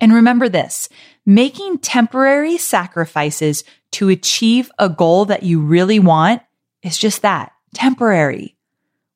And 0.00 0.14
remember 0.14 0.48
this, 0.48 0.88
making 1.26 1.78
temporary 1.78 2.56
sacrifices 2.56 3.64
to 3.92 4.08
achieve 4.08 4.70
a 4.78 4.88
goal 4.88 5.24
that 5.26 5.42
you 5.42 5.60
really 5.60 5.98
want 5.98 6.42
is 6.82 6.96
just 6.96 7.22
that 7.22 7.52
temporary. 7.74 8.56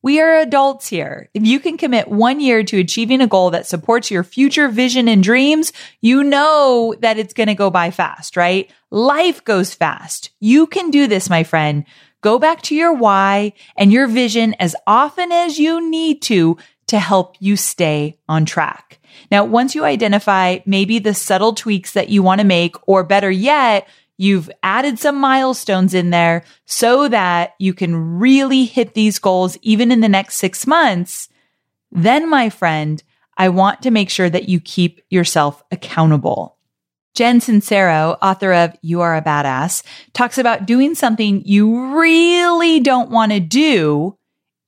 We 0.02 0.20
are 0.20 0.38
adults 0.38 0.88
here. 0.88 1.28
If 1.32 1.46
you 1.46 1.60
can 1.60 1.78
commit 1.78 2.08
one 2.08 2.40
year 2.40 2.64
to 2.64 2.80
achieving 2.80 3.20
a 3.20 3.28
goal 3.28 3.50
that 3.50 3.68
supports 3.68 4.10
your 4.10 4.24
future 4.24 4.68
vision 4.68 5.06
and 5.06 5.22
dreams, 5.22 5.72
you 6.00 6.24
know 6.24 6.94
that 7.00 7.18
it's 7.18 7.32
going 7.32 7.46
to 7.46 7.54
go 7.54 7.70
by 7.70 7.92
fast, 7.92 8.36
right? 8.36 8.68
Life 8.90 9.44
goes 9.44 9.74
fast. 9.74 10.30
You 10.40 10.66
can 10.66 10.90
do 10.90 11.06
this, 11.06 11.30
my 11.30 11.44
friend. 11.44 11.84
Go 12.20 12.40
back 12.40 12.62
to 12.62 12.74
your 12.74 12.92
why 12.92 13.52
and 13.76 13.92
your 13.92 14.08
vision 14.08 14.54
as 14.58 14.74
often 14.88 15.30
as 15.30 15.60
you 15.60 15.88
need 15.88 16.20
to 16.22 16.56
to 16.88 16.98
help 16.98 17.36
you 17.38 17.56
stay 17.56 18.18
on 18.28 18.44
track. 18.44 18.98
Now, 19.30 19.44
once 19.44 19.74
you 19.74 19.84
identify 19.84 20.58
maybe 20.66 20.98
the 20.98 21.14
subtle 21.14 21.54
tweaks 21.54 21.92
that 21.92 22.08
you 22.08 22.22
want 22.22 22.40
to 22.40 22.46
make, 22.46 22.76
or 22.88 23.04
better 23.04 23.30
yet, 23.30 23.88
You've 24.18 24.50
added 24.62 24.98
some 24.98 25.16
milestones 25.16 25.94
in 25.94 26.10
there 26.10 26.44
so 26.64 27.08
that 27.08 27.54
you 27.58 27.74
can 27.74 28.18
really 28.18 28.64
hit 28.64 28.94
these 28.94 29.18
goals 29.18 29.56
even 29.62 29.90
in 29.90 30.00
the 30.00 30.08
next 30.08 30.36
six 30.36 30.66
months. 30.66 31.28
then 31.90 32.28
my 32.28 32.48
friend, 32.48 33.02
I 33.36 33.48
want 33.48 33.82
to 33.82 33.90
make 33.90 34.10
sure 34.10 34.30
that 34.30 34.48
you 34.48 34.60
keep 34.60 35.00
yourself 35.10 35.62
accountable. 35.70 36.56
Jen 37.14 37.40
Sincero, 37.40 38.16
author 38.22 38.52
of 38.52 38.74
You 38.80 39.02
Are 39.02 39.16
a 39.16 39.22
Badass, 39.22 39.82
talks 40.14 40.38
about 40.38 40.66
doing 40.66 40.94
something 40.94 41.42
you 41.44 41.98
really 41.98 42.80
don't 42.80 43.10
want 43.10 43.32
to 43.32 43.40
do 43.40 44.16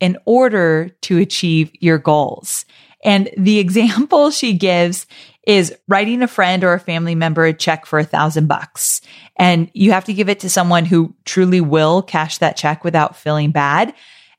in 0.01 0.19
order 0.27 0.91
to 1.03 1.19
achieve 1.19 1.71
your 1.81 1.99
goals. 1.99 2.67
And 3.03 3.31
the 3.37 3.59
example 3.65 4.31
she 4.31 4.53
gives 4.53 5.07
is 5.47 5.75
writing 5.89 6.23
a 6.23 6.29
friend 6.29 6.65
or 6.65 6.73
a 6.73 6.81
family 6.81 7.15
member 7.15 7.45
a 7.45 7.53
check 7.53 7.87
for 7.87 7.99
a 7.99 8.05
thousand 8.05 8.47
bucks. 8.47 9.01
And 9.37 9.71
you 9.75 9.91
have 9.93 10.05
to 10.05 10.15
give 10.15 10.29
it 10.29 10.41
to 10.41 10.51
someone 10.51 10.85
who 10.85 11.15
truly 11.25 11.61
will 11.61 12.03
cash 12.03 12.39
that 12.39 12.57
check 12.57 12.85
without 12.85 13.17
feeling 13.17 13.51
bad. 13.51 13.93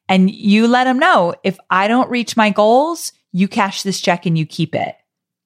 And 0.08 0.32
you 0.32 0.68
let 0.68 0.86
them 0.86 1.00
know 1.00 1.34
if 1.44 1.58
I 1.70 1.88
don't 1.88 2.10
reach 2.10 2.38
my 2.38 2.50
goals, 2.50 3.12
you 3.32 3.48
cash 3.48 3.84
this 3.84 4.00
check 4.00 4.26
and 4.26 4.38
you 4.38 4.46
keep 4.46 4.74
it. 4.74 4.96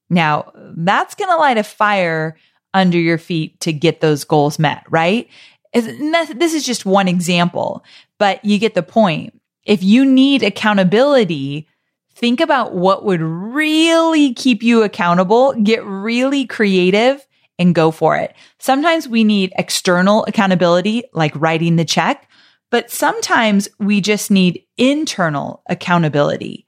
Now 0.10 0.52
that's 0.56 1.16
going 1.16 1.30
to 1.30 1.38
light 1.38 1.58
a 1.58 1.64
fire 1.64 2.38
under 2.74 3.00
your 3.00 3.18
feet 3.18 3.60
to 3.62 3.74
get 3.74 4.02
those 4.02 4.24
goals 4.24 4.60
met, 4.60 4.84
right? 4.90 5.28
This 5.74 6.54
is 6.54 6.66
just 6.66 6.86
one 6.86 7.08
example, 7.08 7.84
but 8.18 8.44
you 8.46 8.60
get 8.60 8.76
the 8.76 8.84
point. 8.84 9.40
If 9.64 9.82
you 9.82 10.06
need 10.06 10.44
accountability, 10.44 11.68
think 12.14 12.40
about 12.42 12.74
what 12.74 13.06
would 13.06 13.22
really 13.22 14.34
keep 14.34 14.62
you 14.62 14.84
accountable, 14.84 15.54
get 15.54 15.84
really 15.84 16.46
creative 16.46 17.26
and 17.60 17.76
go 17.76 17.91
for 17.91 18.15
it. 18.15 18.34
Sometimes 18.58 19.08
we 19.08 19.24
need 19.24 19.54
external 19.58 20.26
accountability, 20.26 21.04
like 21.13 21.34
writing 21.36 21.76
the 21.76 21.86
check, 21.86 22.28
but 22.72 22.89
sometimes 22.89 23.67
we 23.78 24.02
just 24.02 24.32
need 24.32 24.63
internal 24.78 25.62
accountability. 25.67 26.65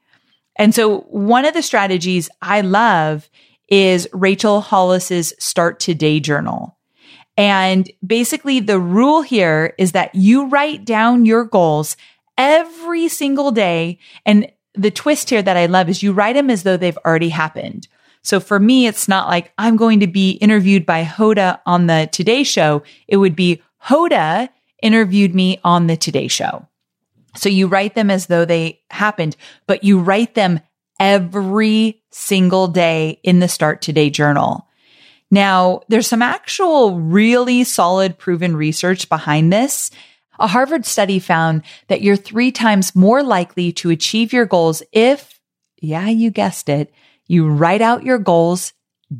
And 0.56 0.74
so 0.74 1.00
one 1.00 1.44
of 1.44 1.54
the 1.54 1.62
strategies 1.62 2.28
I 2.42 2.60
love 2.60 3.28
is 3.68 4.06
Rachel 4.12 4.60
Hollis's 4.60 5.32
Start 5.38 5.80
Today 5.80 6.20
journal. 6.20 6.76
And 7.38 7.90
basically 8.06 8.60
the 8.60 8.78
rule 8.78 9.22
here 9.22 9.74
is 9.78 9.92
that 9.92 10.14
you 10.14 10.48
write 10.48 10.84
down 10.84 11.24
your 11.24 11.44
goals 11.44 11.96
every 12.36 13.08
single 13.08 13.50
day 13.50 13.98
and 14.26 14.50
the 14.74 14.90
twist 14.90 15.30
here 15.30 15.42
that 15.42 15.56
I 15.56 15.66
love 15.66 15.88
is 15.88 16.02
you 16.02 16.12
write 16.12 16.34
them 16.34 16.50
as 16.50 16.62
though 16.62 16.76
they've 16.76 16.98
already 17.04 17.28
happened. 17.28 17.88
So 18.22 18.38
for 18.38 18.58
me, 18.58 18.86
it's 18.86 19.08
not 19.08 19.28
like 19.28 19.52
I'm 19.58 19.76
going 19.76 20.00
to 20.00 20.06
be 20.06 20.32
interviewed 20.32 20.86
by 20.86 21.04
Hoda 21.04 21.60
on 21.66 21.86
the 21.86 22.08
Today 22.12 22.44
Show. 22.44 22.82
It 23.08 23.16
would 23.16 23.34
be 23.34 23.60
Hoda 23.84 24.48
interviewed 24.82 25.34
me 25.34 25.60
on 25.64 25.86
the 25.86 25.96
Today 25.96 26.28
Show. 26.28 26.66
So 27.36 27.48
you 27.48 27.66
write 27.66 27.94
them 27.94 28.10
as 28.10 28.26
though 28.26 28.44
they 28.44 28.80
happened, 28.90 29.36
but 29.66 29.84
you 29.84 29.98
write 29.98 30.34
them 30.34 30.60
every 31.00 32.02
single 32.10 32.68
day 32.68 33.18
in 33.22 33.40
the 33.40 33.48
Start 33.48 33.82
Today 33.82 34.10
journal. 34.10 34.68
Now, 35.30 35.80
there's 35.88 36.06
some 36.06 36.22
actual 36.22 37.00
really 37.00 37.64
solid 37.64 38.18
proven 38.18 38.54
research 38.54 39.08
behind 39.08 39.52
this. 39.52 39.90
A 40.38 40.46
Harvard 40.46 40.84
study 40.84 41.18
found 41.18 41.62
that 41.88 42.02
you're 42.02 42.16
three 42.16 42.52
times 42.52 42.94
more 42.94 43.22
likely 43.22 43.72
to 43.72 43.90
achieve 43.90 44.32
your 44.32 44.44
goals 44.44 44.82
if, 44.92 45.40
yeah, 45.80 46.08
you 46.08 46.30
guessed 46.30 46.68
it, 46.68 46.92
you 47.32 47.48
write 47.48 47.80
out 47.80 48.04
your 48.04 48.18
goals 48.18 48.74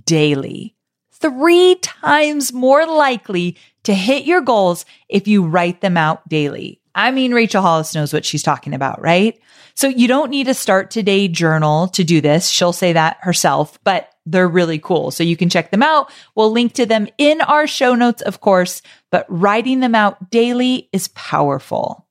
daily. 0.04 0.76
Three 1.12 1.76
times 1.76 2.52
more 2.52 2.84
likely 2.84 3.56
to 3.84 3.94
hit 3.94 4.26
your 4.26 4.42
goals 4.42 4.84
if 5.08 5.26
you 5.26 5.46
write 5.46 5.80
them 5.80 5.96
out 5.96 6.28
daily. 6.28 6.82
I 6.94 7.10
mean, 7.10 7.32
Rachel 7.32 7.62
Hollis 7.62 7.94
knows 7.94 8.12
what 8.12 8.26
she's 8.26 8.42
talking 8.42 8.74
about, 8.74 9.00
right? 9.00 9.40
So 9.74 9.88
you 9.88 10.08
don't 10.08 10.28
need 10.28 10.46
a 10.48 10.52
start 10.52 10.90
today 10.90 11.26
journal 11.26 11.88
to 11.88 12.04
do 12.04 12.20
this. 12.20 12.50
She'll 12.50 12.74
say 12.74 12.92
that 12.92 13.16
herself, 13.22 13.78
but 13.82 14.10
they're 14.26 14.46
really 14.46 14.78
cool. 14.78 15.10
So 15.10 15.24
you 15.24 15.38
can 15.38 15.48
check 15.48 15.70
them 15.70 15.82
out. 15.82 16.12
We'll 16.34 16.52
link 16.52 16.74
to 16.74 16.84
them 16.84 17.08
in 17.16 17.40
our 17.40 17.66
show 17.66 17.94
notes, 17.94 18.20
of 18.20 18.40
course, 18.40 18.82
but 19.10 19.24
writing 19.30 19.80
them 19.80 19.94
out 19.94 20.30
daily 20.30 20.90
is 20.92 21.08
powerful. 21.08 22.06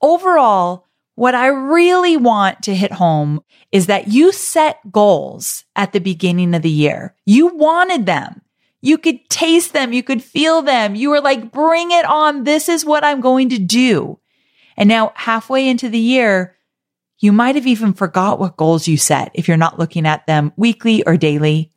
Overall, 0.00 0.86
what 1.14 1.34
I 1.34 1.48
really 1.48 2.16
want 2.16 2.62
to 2.62 2.74
hit 2.74 2.92
home 2.92 3.42
is 3.70 3.86
that 3.86 4.08
you 4.08 4.32
set 4.32 4.78
goals 4.90 5.64
at 5.76 5.92
the 5.92 6.00
beginning 6.00 6.54
of 6.54 6.62
the 6.62 6.70
year. 6.70 7.14
You 7.26 7.48
wanted 7.48 8.06
them. 8.06 8.42
You 8.80 8.98
could 8.98 9.28
taste 9.28 9.72
them. 9.72 9.92
You 9.92 10.02
could 10.02 10.22
feel 10.22 10.62
them. 10.62 10.94
You 10.94 11.10
were 11.10 11.20
like, 11.20 11.52
bring 11.52 11.90
it 11.90 12.04
on. 12.04 12.44
This 12.44 12.68
is 12.68 12.84
what 12.84 13.04
I'm 13.04 13.20
going 13.20 13.50
to 13.50 13.58
do. 13.58 14.18
And 14.76 14.88
now 14.88 15.12
halfway 15.14 15.68
into 15.68 15.88
the 15.88 15.98
year, 15.98 16.56
you 17.18 17.30
might 17.30 17.54
have 17.54 17.66
even 17.66 17.92
forgot 17.92 18.40
what 18.40 18.56
goals 18.56 18.88
you 18.88 18.96
set 18.96 19.30
if 19.34 19.46
you're 19.46 19.56
not 19.56 19.78
looking 19.78 20.06
at 20.06 20.26
them 20.26 20.52
weekly 20.56 21.04
or 21.04 21.16
daily. 21.16 21.70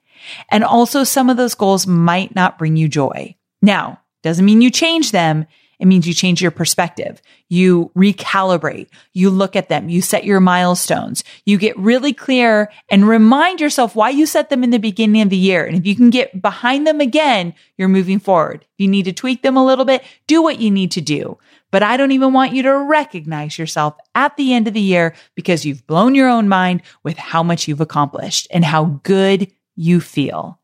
And 0.49 0.63
also 0.63 1.03
some 1.03 1.29
of 1.29 1.37
those 1.37 1.53
goals 1.53 1.85
might 1.85 2.33
not 2.33 2.57
bring 2.57 2.75
you 2.77 2.87
joy. 2.87 3.35
Now, 3.61 4.01
doesn't 4.23 4.45
mean 4.45 4.61
you 4.61 4.71
change 4.71 5.11
them. 5.11 5.45
It 5.79 5.87
means 5.87 6.07
you 6.07 6.13
change 6.13 6.41
your 6.41 6.51
perspective. 6.51 7.21
You 7.49 7.91
recalibrate. 7.95 8.87
You 9.13 9.29
look 9.29 9.55
at 9.55 9.69
them. 9.69 9.89
You 9.89 10.01
set 10.01 10.23
your 10.23 10.39
milestones. 10.39 11.23
You 11.45 11.57
get 11.57 11.77
really 11.77 12.13
clear 12.13 12.71
and 12.89 13.07
remind 13.07 13.59
yourself 13.59 13.95
why 13.95 14.09
you 14.09 14.25
set 14.25 14.49
them 14.49 14.63
in 14.63 14.69
the 14.69 14.79
beginning 14.79 15.21
of 15.21 15.29
the 15.29 15.37
year. 15.37 15.65
And 15.65 15.75
if 15.77 15.85
you 15.85 15.95
can 15.95 16.09
get 16.09 16.41
behind 16.41 16.87
them 16.87 17.01
again, 17.01 17.53
you're 17.77 17.87
moving 17.87 18.19
forward. 18.19 18.61
If 18.63 18.79
you 18.79 18.87
need 18.87 19.05
to 19.05 19.13
tweak 19.13 19.41
them 19.41 19.57
a 19.57 19.65
little 19.65 19.85
bit, 19.85 20.03
do 20.27 20.41
what 20.41 20.59
you 20.59 20.71
need 20.71 20.91
to 20.91 21.01
do. 21.01 21.37
But 21.71 21.83
I 21.83 21.97
don't 21.97 22.11
even 22.11 22.31
want 22.31 22.53
you 22.53 22.63
to 22.63 22.77
recognize 22.77 23.57
yourself 23.57 23.95
at 24.13 24.37
the 24.37 24.53
end 24.53 24.67
of 24.67 24.73
the 24.73 24.79
year 24.79 25.13
because 25.35 25.65
you've 25.65 25.85
blown 25.87 26.15
your 26.15 26.29
own 26.29 26.47
mind 26.47 26.81
with 27.03 27.17
how 27.17 27.43
much 27.43 27.67
you've 27.67 27.81
accomplished 27.81 28.47
and 28.49 28.63
how 28.63 29.01
good 29.03 29.51
you 29.75 29.99
feel. 29.99 30.59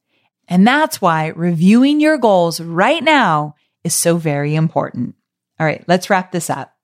And 0.48 0.66
that's 0.66 1.02
why 1.02 1.28
reviewing 1.28 2.00
your 2.00 2.18
goals 2.18 2.60
right 2.62 3.04
now 3.04 3.56
is 3.84 3.94
so 3.94 4.18
very 4.18 4.56
important. 4.56 5.16
All 5.60 5.66
right, 5.66 5.84
let's 5.88 6.10
wrap 6.10 6.32
this 6.32 6.50
up. 6.50 6.76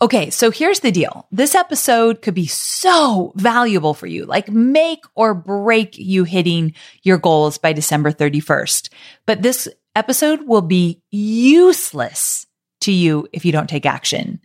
Okay, 0.00 0.28
so 0.28 0.50
here's 0.50 0.80
the 0.80 0.92
deal. 0.92 1.26
This 1.32 1.54
episode 1.54 2.20
could 2.20 2.34
be 2.34 2.46
so 2.46 3.32
valuable 3.34 3.94
for 3.94 4.06
you, 4.06 4.26
like 4.26 4.50
make 4.50 5.02
or 5.14 5.32
break 5.32 5.96
you 5.96 6.24
hitting 6.24 6.74
your 7.02 7.16
goals 7.16 7.56
by 7.56 7.72
December 7.72 8.12
31st. 8.12 8.90
But 9.24 9.40
this 9.40 9.68
episode 9.94 10.46
will 10.46 10.60
be 10.60 11.02
useless 11.10 12.46
to 12.82 12.92
you 12.92 13.26
if 13.32 13.46
you 13.46 13.52
don't 13.52 13.70
take 13.70 13.86
action. 13.86 14.40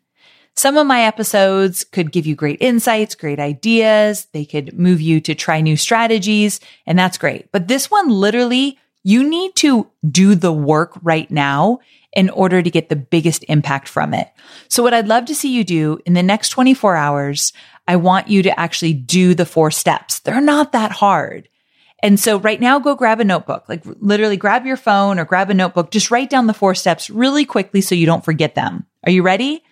Some 0.55 0.77
of 0.77 0.87
my 0.87 1.03
episodes 1.03 1.83
could 1.83 2.11
give 2.11 2.25
you 2.25 2.35
great 2.35 2.61
insights, 2.61 3.15
great 3.15 3.39
ideas. 3.39 4.27
They 4.33 4.45
could 4.45 4.77
move 4.77 5.01
you 5.01 5.19
to 5.21 5.35
try 5.35 5.59
new 5.59 5.75
strategies, 5.75 6.61
and 6.85 6.97
that's 6.97 7.17
great. 7.17 7.51
But 7.51 7.67
this 7.67 7.91
one, 7.91 8.09
literally, 8.09 8.77
you 9.03 9.27
need 9.27 9.55
to 9.57 9.89
do 10.09 10.35
the 10.35 10.53
work 10.53 10.97
right 11.01 11.29
now 11.31 11.79
in 12.13 12.29
order 12.29 12.61
to 12.61 12.69
get 12.69 12.89
the 12.89 12.95
biggest 12.95 13.43
impact 13.47 13.87
from 13.87 14.13
it. 14.13 14.29
So 14.67 14.83
what 14.83 14.93
I'd 14.93 15.07
love 15.07 15.25
to 15.25 15.35
see 15.35 15.53
you 15.53 15.63
do 15.63 15.99
in 16.05 16.13
the 16.13 16.23
next 16.23 16.49
24 16.49 16.95
hours, 16.95 17.53
I 17.87 17.95
want 17.95 18.27
you 18.27 18.43
to 18.43 18.59
actually 18.59 18.93
do 18.93 19.33
the 19.33 19.45
four 19.45 19.71
steps. 19.71 20.19
They're 20.19 20.41
not 20.41 20.73
that 20.73 20.91
hard. 20.91 21.47
And 22.03 22.19
so 22.19 22.39
right 22.39 22.59
now, 22.59 22.79
go 22.79 22.95
grab 22.95 23.19
a 23.19 23.23
notebook, 23.23 23.69
like 23.69 23.83
literally 23.85 24.37
grab 24.37 24.65
your 24.65 24.77
phone 24.77 25.19
or 25.19 25.25
grab 25.25 25.49
a 25.49 25.53
notebook. 25.53 25.91
Just 25.91 26.09
write 26.09 26.29
down 26.29 26.47
the 26.47 26.53
four 26.53 26.73
steps 26.73 27.09
really 27.09 27.45
quickly 27.45 27.79
so 27.79 27.95
you 27.95 28.07
don't 28.07 28.25
forget 28.25 28.55
them. 28.55 28.85
Are 29.05 29.11
you 29.11 29.21
ready? 29.21 29.63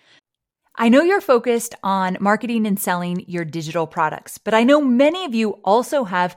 I 0.76 0.88
know 0.88 1.02
you're 1.02 1.20
focused 1.20 1.74
on 1.82 2.16
marketing 2.20 2.66
and 2.66 2.78
selling 2.78 3.24
your 3.26 3.44
digital 3.44 3.86
products, 3.86 4.38
but 4.38 4.54
I 4.54 4.62
know 4.62 4.80
many 4.80 5.24
of 5.24 5.34
you 5.34 5.50
also 5.64 6.04
have 6.04 6.36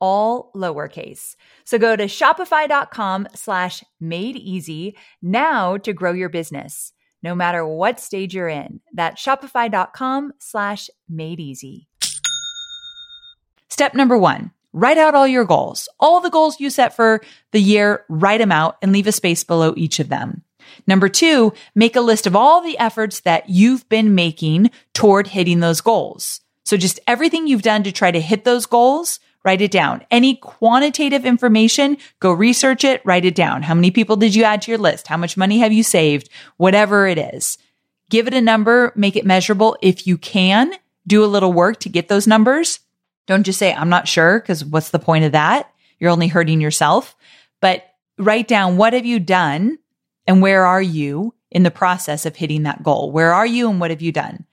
all 0.00 0.50
lowercase. 0.54 1.36
So 1.64 1.78
go 1.78 1.96
to 1.96 2.04
shopify.com 2.04 3.28
slash 3.34 3.82
made 4.00 4.36
easy 4.36 4.96
now 5.22 5.76
to 5.78 5.92
grow 5.92 6.12
your 6.12 6.28
business 6.28 6.92
no 7.24 7.34
matter 7.34 7.66
what 7.66 7.98
stage 7.98 8.34
you're 8.34 8.48
in. 8.48 8.80
That's 8.92 9.20
shopify.com 9.20 10.34
slash 10.38 10.90
made 11.08 11.40
easy. 11.40 11.88
Step 13.70 13.94
number 13.94 14.16
one, 14.16 14.52
write 14.74 14.98
out 14.98 15.14
all 15.14 15.26
your 15.26 15.46
goals. 15.46 15.88
All 15.98 16.20
the 16.20 16.30
goals 16.30 16.60
you 16.60 16.68
set 16.68 16.94
for 16.94 17.22
the 17.50 17.60
year, 17.60 18.04
write 18.08 18.38
them 18.38 18.52
out 18.52 18.76
and 18.82 18.92
leave 18.92 19.06
a 19.06 19.12
space 19.12 19.42
below 19.42 19.72
each 19.76 19.98
of 19.98 20.10
them. 20.10 20.42
Number 20.86 21.08
two, 21.08 21.54
make 21.74 21.96
a 21.96 22.00
list 22.00 22.26
of 22.26 22.36
all 22.36 22.60
the 22.60 22.78
efforts 22.78 23.20
that 23.20 23.48
you've 23.48 23.88
been 23.88 24.14
making 24.14 24.70
toward 24.92 25.28
hitting 25.28 25.60
those 25.60 25.80
goals. 25.80 26.40
So 26.64 26.76
just 26.76 27.00
everything 27.06 27.46
you've 27.46 27.62
done 27.62 27.82
to 27.84 27.92
try 27.92 28.10
to 28.10 28.20
hit 28.20 28.44
those 28.44 28.66
goals, 28.66 29.18
write 29.44 29.60
it 29.60 29.70
down. 29.70 30.04
Any 30.10 30.36
quantitative 30.36 31.24
information, 31.24 31.98
go 32.20 32.32
research 32.32 32.82
it, 32.84 33.02
write 33.04 33.24
it 33.24 33.34
down. 33.34 33.62
How 33.62 33.74
many 33.74 33.90
people 33.90 34.16
did 34.16 34.34
you 34.34 34.44
add 34.44 34.62
to 34.62 34.70
your 34.70 34.78
list? 34.78 35.06
How 35.06 35.16
much 35.16 35.36
money 35.36 35.58
have 35.58 35.72
you 35.72 35.82
saved? 35.82 36.30
Whatever 36.56 37.06
it 37.06 37.18
is. 37.18 37.58
Give 38.10 38.26
it 38.26 38.34
a 38.34 38.40
number, 38.40 38.92
make 38.96 39.16
it 39.16 39.26
measurable. 39.26 39.76
If 39.82 40.06
you 40.06 40.18
can, 40.18 40.72
do 41.06 41.24
a 41.24 41.26
little 41.26 41.52
work 41.52 41.80
to 41.80 41.88
get 41.88 42.08
those 42.08 42.26
numbers. 42.26 42.80
Don't 43.26 43.44
just 43.44 43.58
say, 43.58 43.72
I'm 43.72 43.88
not 43.88 44.08
sure, 44.08 44.40
because 44.40 44.64
what's 44.64 44.90
the 44.90 44.98
point 44.98 45.24
of 45.24 45.32
that? 45.32 45.70
You're 45.98 46.10
only 46.10 46.28
hurting 46.28 46.60
yourself. 46.60 47.16
But 47.60 47.84
write 48.18 48.48
down 48.48 48.76
what 48.76 48.92
have 48.92 49.06
you 49.06 49.18
done 49.18 49.78
and 50.26 50.42
where 50.42 50.66
are 50.66 50.82
you 50.82 51.34
in 51.50 51.62
the 51.62 51.70
process 51.70 52.26
of 52.26 52.36
hitting 52.36 52.64
that 52.64 52.82
goal? 52.82 53.10
Where 53.10 53.32
are 53.32 53.46
you 53.46 53.70
and 53.70 53.80
what 53.80 53.90
have 53.90 54.02
you 54.02 54.12
done? 54.12 54.44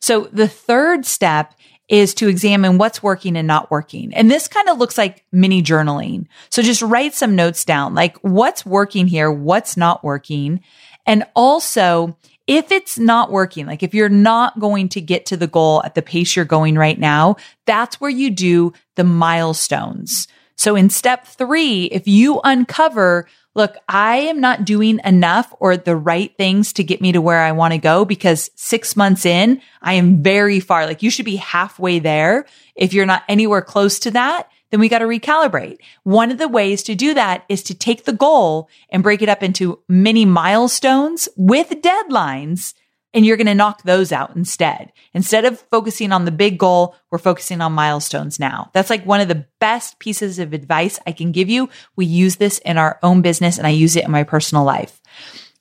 So 0.00 0.28
the 0.32 0.48
third 0.48 1.06
step 1.06 1.54
is 1.88 2.14
to 2.14 2.28
examine 2.28 2.78
what's 2.78 3.02
working 3.02 3.36
and 3.36 3.46
not 3.46 3.70
working. 3.70 4.12
And 4.14 4.30
this 4.30 4.48
kind 4.48 4.68
of 4.68 4.78
looks 4.78 4.98
like 4.98 5.24
mini 5.30 5.62
journaling. 5.62 6.26
So 6.50 6.62
just 6.62 6.82
write 6.82 7.14
some 7.14 7.36
notes 7.36 7.64
down, 7.64 7.94
like 7.94 8.16
what's 8.18 8.66
working 8.66 9.06
here, 9.06 9.30
what's 9.30 9.76
not 9.76 10.02
working. 10.02 10.60
And 11.06 11.24
also, 11.36 12.16
if 12.46 12.72
it's 12.72 12.98
not 12.98 13.30
working, 13.30 13.66
like 13.66 13.82
if 13.82 13.94
you're 13.94 14.08
not 14.08 14.58
going 14.58 14.88
to 14.90 15.00
get 15.00 15.26
to 15.26 15.36
the 15.36 15.46
goal 15.46 15.82
at 15.84 15.94
the 15.94 16.02
pace 16.02 16.34
you're 16.34 16.44
going 16.44 16.76
right 16.76 16.98
now, 16.98 17.36
that's 17.66 18.00
where 18.00 18.10
you 18.10 18.30
do 18.30 18.72
the 18.96 19.04
milestones. 19.04 20.28
So 20.56 20.74
in 20.74 20.90
step 20.90 21.26
three, 21.26 21.84
if 21.84 22.08
you 22.08 22.40
uncover 22.42 23.28
look, 23.56 23.76
I 23.88 24.16
am 24.16 24.40
not 24.40 24.66
doing 24.66 25.00
enough 25.02 25.52
or 25.58 25.76
the 25.76 25.96
right 25.96 26.36
things 26.36 26.74
to 26.74 26.84
get 26.84 27.00
me 27.00 27.10
to 27.12 27.22
where 27.22 27.40
I 27.40 27.52
want 27.52 27.72
to 27.72 27.78
go 27.78 28.04
because 28.04 28.50
six 28.54 28.94
months 28.94 29.24
in, 29.24 29.62
I 29.80 29.94
am 29.94 30.22
very 30.22 30.60
far. 30.60 30.84
Like 30.84 31.02
you 31.02 31.10
should 31.10 31.24
be 31.24 31.36
halfway 31.36 31.98
there. 31.98 32.44
If 32.76 32.92
you're 32.92 33.06
not 33.06 33.24
anywhere 33.28 33.62
close 33.62 33.98
to 34.00 34.10
that, 34.12 34.50
then 34.70 34.80
we 34.80 34.90
got 34.90 34.98
to 34.98 35.06
recalibrate. 35.06 35.78
One 36.02 36.30
of 36.30 36.38
the 36.38 36.48
ways 36.48 36.82
to 36.84 36.94
do 36.94 37.14
that 37.14 37.44
is 37.48 37.62
to 37.64 37.74
take 37.74 38.04
the 38.04 38.12
goal 38.12 38.68
and 38.90 39.02
break 39.02 39.22
it 39.22 39.28
up 39.28 39.42
into 39.42 39.80
mini 39.88 40.26
milestones 40.26 41.28
with 41.36 41.70
deadlines 41.70 42.74
and 43.16 43.24
you're 43.24 43.38
going 43.38 43.46
to 43.46 43.54
knock 43.54 43.82
those 43.82 44.12
out 44.12 44.36
instead. 44.36 44.92
Instead 45.14 45.46
of 45.46 45.58
focusing 45.58 46.12
on 46.12 46.26
the 46.26 46.30
big 46.30 46.58
goal, 46.58 46.94
we're 47.10 47.16
focusing 47.16 47.62
on 47.62 47.72
milestones 47.72 48.38
now. 48.38 48.70
That's 48.74 48.90
like 48.90 49.06
one 49.06 49.22
of 49.22 49.28
the 49.28 49.46
best 49.58 49.98
pieces 49.98 50.38
of 50.38 50.52
advice 50.52 51.00
I 51.06 51.12
can 51.12 51.32
give 51.32 51.48
you. 51.48 51.70
We 51.96 52.04
use 52.04 52.36
this 52.36 52.58
in 52.58 52.76
our 52.76 52.98
own 53.02 53.22
business 53.22 53.56
and 53.56 53.66
I 53.66 53.70
use 53.70 53.96
it 53.96 54.04
in 54.04 54.10
my 54.10 54.22
personal 54.22 54.64
life. 54.64 55.00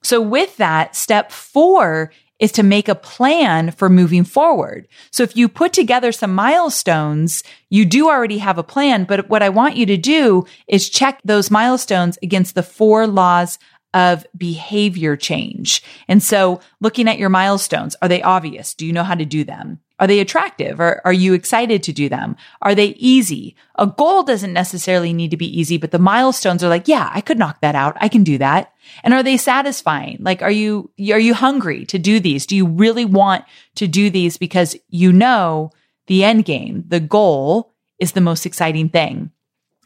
So 0.04 0.20
with 0.22 0.58
that, 0.58 0.98
step 0.98 1.32
four 1.32 2.12
is 2.40 2.52
to 2.52 2.64
make 2.64 2.90
a 2.90 2.96
plan 2.96 3.72
for 3.72 3.88
moving 3.88 4.26
forward. 4.26 4.90
So 5.12 5.24
if 5.24 5.38
you 5.38 5.48
put 5.48 5.72
together 5.72 6.12
some 6.12 6.36
milestones, 6.36 7.42
you 7.70 7.86
do 7.86 8.10
already 8.10 8.40
have 8.40 8.58
a 8.58 8.64
plan. 8.64 9.06
But 9.06 9.30
what 9.30 9.42
I 9.42 9.48
want 9.48 9.78
you 9.78 9.86
to 9.86 9.96
do 9.96 10.46
is 10.68 10.90
check 10.90 11.22
those 11.24 11.50
milestones 11.50 12.20
against 12.22 12.56
the 12.56 12.64
four 12.64 13.08
laws 13.08 13.58
of 13.96 14.28
behavior 14.38 15.16
change. 15.16 15.82
And 16.08 16.22
so 16.22 16.60
looking 16.82 17.08
at 17.08 17.18
your 17.18 17.30
milestones, 17.30 17.96
are 18.02 18.10
they 18.10 18.22
obvious? 18.22 18.74
Do 18.76 18.86
you 18.86 18.94
know 18.94 19.06
how 19.06 19.16
to 19.16 19.26
do 19.26 19.46
them? 19.46 19.80
Are 19.98 20.08
they 20.08 20.20
attractive 20.20 20.82
or 20.82 21.02
are 21.06 21.14
you 21.14 21.34
excited 21.34 21.82
to 21.84 21.94
do 21.94 22.10
them? 22.10 22.36
Are 22.62 22.76
they 22.76 22.88
easy? 22.98 23.56
A 23.76 23.88
goal 23.88 24.24
doesn't 24.24 24.52
necessarily 24.52 25.14
need 25.14 25.32
to 25.32 25.38
be 25.38 25.60
easy, 25.60 25.78
but 25.78 25.92
the 25.92 26.00
milestones 26.00 26.62
are 26.62 26.68
like, 26.68 26.90
yeah, 26.90 27.10
I 27.14 27.22
could 27.22 27.40
knock 27.40 27.62
that 27.62 27.76
out. 27.76 27.96
I 28.02 28.10
can 28.10 28.26
do 28.26 28.38
that. 28.38 28.74
And 29.04 29.14
are 29.14 29.24
they 29.24 29.38
satisfying? 29.38 30.18
Like, 30.20 30.42
are 30.42 30.52
you, 30.52 30.92
are 31.00 31.20
you 31.20 31.34
hungry 31.34 31.86
to 31.86 31.98
do 31.98 32.20
these? 32.20 32.46
Do 32.46 32.58
you 32.58 32.68
really 32.68 33.06
want 33.06 33.46
to 33.76 33.88
do 33.88 34.10
these 34.10 34.38
because 34.38 34.76
you 34.90 35.14
know 35.14 35.72
the 36.08 36.26
end 36.26 36.44
game, 36.44 36.84
the 36.86 37.00
goal 37.00 37.72
is 37.98 38.12
the 38.12 38.22
most 38.22 38.46
exciting 38.46 38.90
thing? 38.90 39.32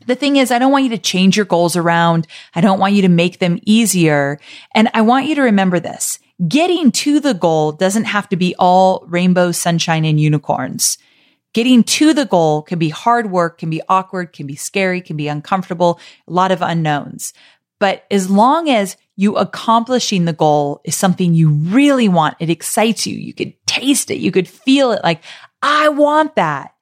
The 0.05 0.15
thing 0.15 0.38
is, 0.38 0.51
I 0.51 0.59
don't 0.59 0.71
want 0.71 0.85
you 0.85 0.89
to 0.91 0.97
change 0.97 1.35
your 1.35 1.45
goals 1.45 1.75
around. 1.75 2.27
I 2.55 2.62
don't 2.62 2.79
want 2.79 2.93
you 2.93 3.01
to 3.03 3.09
make 3.09 3.39
them 3.39 3.59
easier. 3.65 4.39
And 4.73 4.89
I 4.93 5.01
want 5.01 5.27
you 5.27 5.35
to 5.35 5.41
remember 5.41 5.79
this. 5.79 6.19
Getting 6.47 6.91
to 6.91 7.19
the 7.19 7.33
goal 7.33 7.73
doesn't 7.73 8.05
have 8.05 8.29
to 8.29 8.38
be 8.38 8.55
all 8.57 9.05
rainbow, 9.07 9.51
sunshine, 9.51 10.05
and 10.05 10.19
unicorns. 10.19 10.97
Getting 11.53 11.83
to 11.83 12.13
the 12.13 12.25
goal 12.25 12.62
can 12.62 12.79
be 12.79 12.89
hard 12.89 13.31
work, 13.31 13.57
can 13.57 13.69
be 13.69 13.81
awkward, 13.89 14.33
can 14.33 14.47
be 14.47 14.55
scary, 14.55 15.01
can 15.01 15.17
be 15.17 15.27
uncomfortable, 15.27 15.99
a 16.27 16.31
lot 16.31 16.51
of 16.51 16.62
unknowns. 16.62 17.33
But 17.79 18.05
as 18.12 18.29
long 18.29 18.69
as 18.69 18.95
you 19.15 19.35
accomplishing 19.35 20.25
the 20.25 20.33
goal 20.33 20.79
is 20.85 20.95
something 20.95 21.33
you 21.33 21.49
really 21.49 22.07
want, 22.07 22.38
it 22.39 22.49
excites 22.49 23.05
you, 23.05 23.17
you 23.17 23.33
could 23.33 23.53
taste 23.65 24.12
it, 24.12 24.19
you 24.19 24.31
could 24.31 24.47
feel 24.47 24.91
it 24.91 25.03
like, 25.03 25.23
I 25.62 25.89
want 25.89 26.35
that 26.35 26.73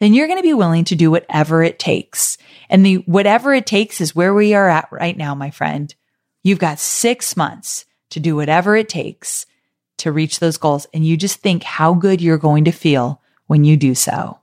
then 0.00 0.14
you're 0.14 0.26
going 0.26 0.38
to 0.38 0.42
be 0.42 0.54
willing 0.54 0.84
to 0.84 0.96
do 0.96 1.10
whatever 1.10 1.62
it 1.62 1.78
takes. 1.78 2.38
And 2.70 2.84
the 2.84 2.96
whatever 2.96 3.54
it 3.54 3.66
takes 3.66 4.00
is 4.00 4.14
where 4.14 4.34
we 4.34 4.54
are 4.54 4.68
at 4.68 4.88
right 4.90 5.16
now, 5.16 5.34
my 5.34 5.50
friend. 5.50 5.94
You've 6.42 6.58
got 6.58 6.78
six 6.78 7.36
months 7.36 7.84
to 8.10 8.20
do 8.20 8.36
whatever 8.36 8.76
it 8.76 8.88
takes 8.88 9.46
to 9.98 10.12
reach 10.12 10.38
those 10.38 10.56
goals. 10.56 10.86
And 10.94 11.04
you 11.04 11.16
just 11.16 11.40
think 11.40 11.62
how 11.62 11.94
good 11.94 12.20
you're 12.20 12.38
going 12.38 12.64
to 12.64 12.72
feel 12.72 13.20
when 13.46 13.64
you 13.64 13.76
do 13.76 13.94
so. 13.94 14.38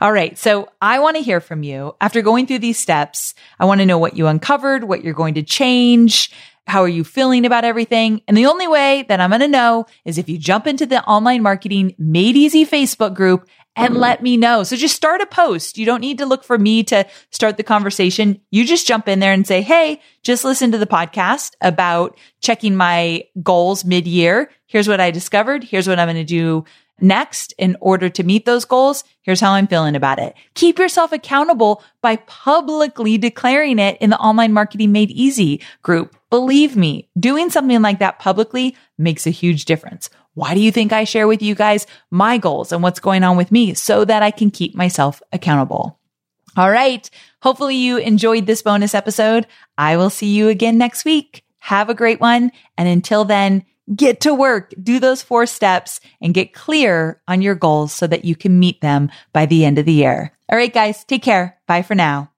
All 0.00 0.12
right. 0.12 0.36
So 0.36 0.68
I 0.80 0.98
want 0.98 1.16
to 1.16 1.22
hear 1.22 1.40
from 1.40 1.62
you 1.62 1.94
after 2.00 2.22
going 2.22 2.46
through 2.46 2.58
these 2.58 2.78
steps. 2.78 3.34
I 3.58 3.64
want 3.64 3.80
to 3.80 3.86
know 3.86 3.98
what 3.98 4.16
you 4.16 4.26
uncovered, 4.26 4.84
what 4.84 5.02
you're 5.02 5.14
going 5.14 5.34
to 5.34 5.42
change. 5.42 6.30
How 6.66 6.82
are 6.82 6.88
you 6.88 7.04
feeling 7.04 7.44
about 7.44 7.64
everything? 7.64 8.22
And 8.28 8.36
the 8.36 8.46
only 8.46 8.68
way 8.68 9.04
that 9.08 9.20
I'm 9.20 9.30
going 9.30 9.40
to 9.40 9.48
know 9.48 9.86
is 10.04 10.18
if 10.18 10.28
you 10.28 10.38
jump 10.38 10.66
into 10.66 10.86
the 10.86 11.02
online 11.04 11.42
marketing 11.42 11.94
made 11.98 12.36
easy 12.36 12.64
Facebook 12.64 13.14
group 13.14 13.48
and 13.76 13.96
let 13.96 14.22
me 14.22 14.36
know. 14.36 14.62
So 14.62 14.76
just 14.76 14.96
start 14.96 15.20
a 15.20 15.26
post. 15.26 15.78
You 15.78 15.86
don't 15.86 16.00
need 16.00 16.18
to 16.18 16.26
look 16.26 16.44
for 16.44 16.58
me 16.58 16.82
to 16.84 17.06
start 17.30 17.56
the 17.56 17.62
conversation. 17.62 18.40
You 18.50 18.66
just 18.66 18.86
jump 18.86 19.08
in 19.08 19.18
there 19.18 19.32
and 19.32 19.46
say, 19.46 19.62
Hey, 19.62 20.00
just 20.22 20.44
listen 20.44 20.72
to 20.72 20.78
the 20.78 20.86
podcast 20.86 21.52
about 21.60 22.18
checking 22.40 22.76
my 22.76 23.24
goals 23.42 23.84
mid 23.84 24.06
year. 24.06 24.50
Here's 24.66 24.88
what 24.88 25.00
I 25.00 25.10
discovered. 25.10 25.64
Here's 25.64 25.88
what 25.88 25.98
I'm 25.98 26.06
going 26.06 26.16
to 26.16 26.24
do 26.24 26.64
next 27.00 27.52
in 27.58 27.76
order 27.80 28.08
to 28.08 28.22
meet 28.22 28.44
those 28.44 28.64
goals. 28.64 29.04
Here's 29.22 29.40
how 29.40 29.52
I'm 29.52 29.66
feeling 29.66 29.96
about 29.96 30.18
it. 30.18 30.34
Keep 30.54 30.78
yourself 30.78 31.12
accountable 31.12 31.82
by 32.00 32.16
publicly 32.16 33.18
declaring 33.18 33.78
it 33.78 33.98
in 34.00 34.10
the 34.10 34.18
online 34.18 34.52
marketing 34.52 34.92
made 34.92 35.10
easy 35.10 35.60
group. 35.82 36.16
Believe 36.30 36.76
me, 36.76 37.08
doing 37.18 37.50
something 37.50 37.82
like 37.82 37.98
that 37.98 38.18
publicly 38.18 38.76
makes 38.96 39.26
a 39.26 39.30
huge 39.30 39.64
difference. 39.64 40.08
Why 40.34 40.54
do 40.54 40.60
you 40.60 40.72
think 40.72 40.92
I 40.92 41.04
share 41.04 41.28
with 41.28 41.42
you 41.42 41.54
guys 41.54 41.86
my 42.10 42.38
goals 42.38 42.72
and 42.72 42.82
what's 42.82 43.00
going 43.00 43.22
on 43.22 43.36
with 43.36 43.52
me 43.52 43.74
so 43.74 44.04
that 44.04 44.22
I 44.22 44.30
can 44.30 44.50
keep 44.50 44.74
myself 44.74 45.22
accountable? 45.32 45.98
All 46.56 46.70
right. 46.70 47.08
Hopefully 47.42 47.76
you 47.76 47.96
enjoyed 47.98 48.46
this 48.46 48.62
bonus 48.62 48.94
episode. 48.94 49.46
I 49.78 49.96
will 49.96 50.10
see 50.10 50.34
you 50.34 50.48
again 50.48 50.78
next 50.78 51.04
week. 51.04 51.44
Have 51.58 51.88
a 51.88 51.94
great 51.94 52.20
one. 52.20 52.50
And 52.76 52.88
until 52.88 53.24
then, 53.24 53.64
get 53.94 54.20
to 54.22 54.34
work, 54.34 54.72
do 54.82 54.98
those 54.98 55.22
four 55.22 55.46
steps 55.46 56.00
and 56.20 56.34
get 56.34 56.52
clear 56.52 57.20
on 57.28 57.42
your 57.42 57.54
goals 57.54 57.92
so 57.92 58.06
that 58.06 58.24
you 58.24 58.36
can 58.36 58.58
meet 58.58 58.80
them 58.80 59.10
by 59.32 59.46
the 59.46 59.64
end 59.64 59.78
of 59.78 59.86
the 59.86 59.92
year. 59.92 60.32
All 60.50 60.58
right, 60.58 60.72
guys, 60.72 61.04
take 61.04 61.22
care. 61.22 61.58
Bye 61.66 61.82
for 61.82 61.94
now. 61.94 62.31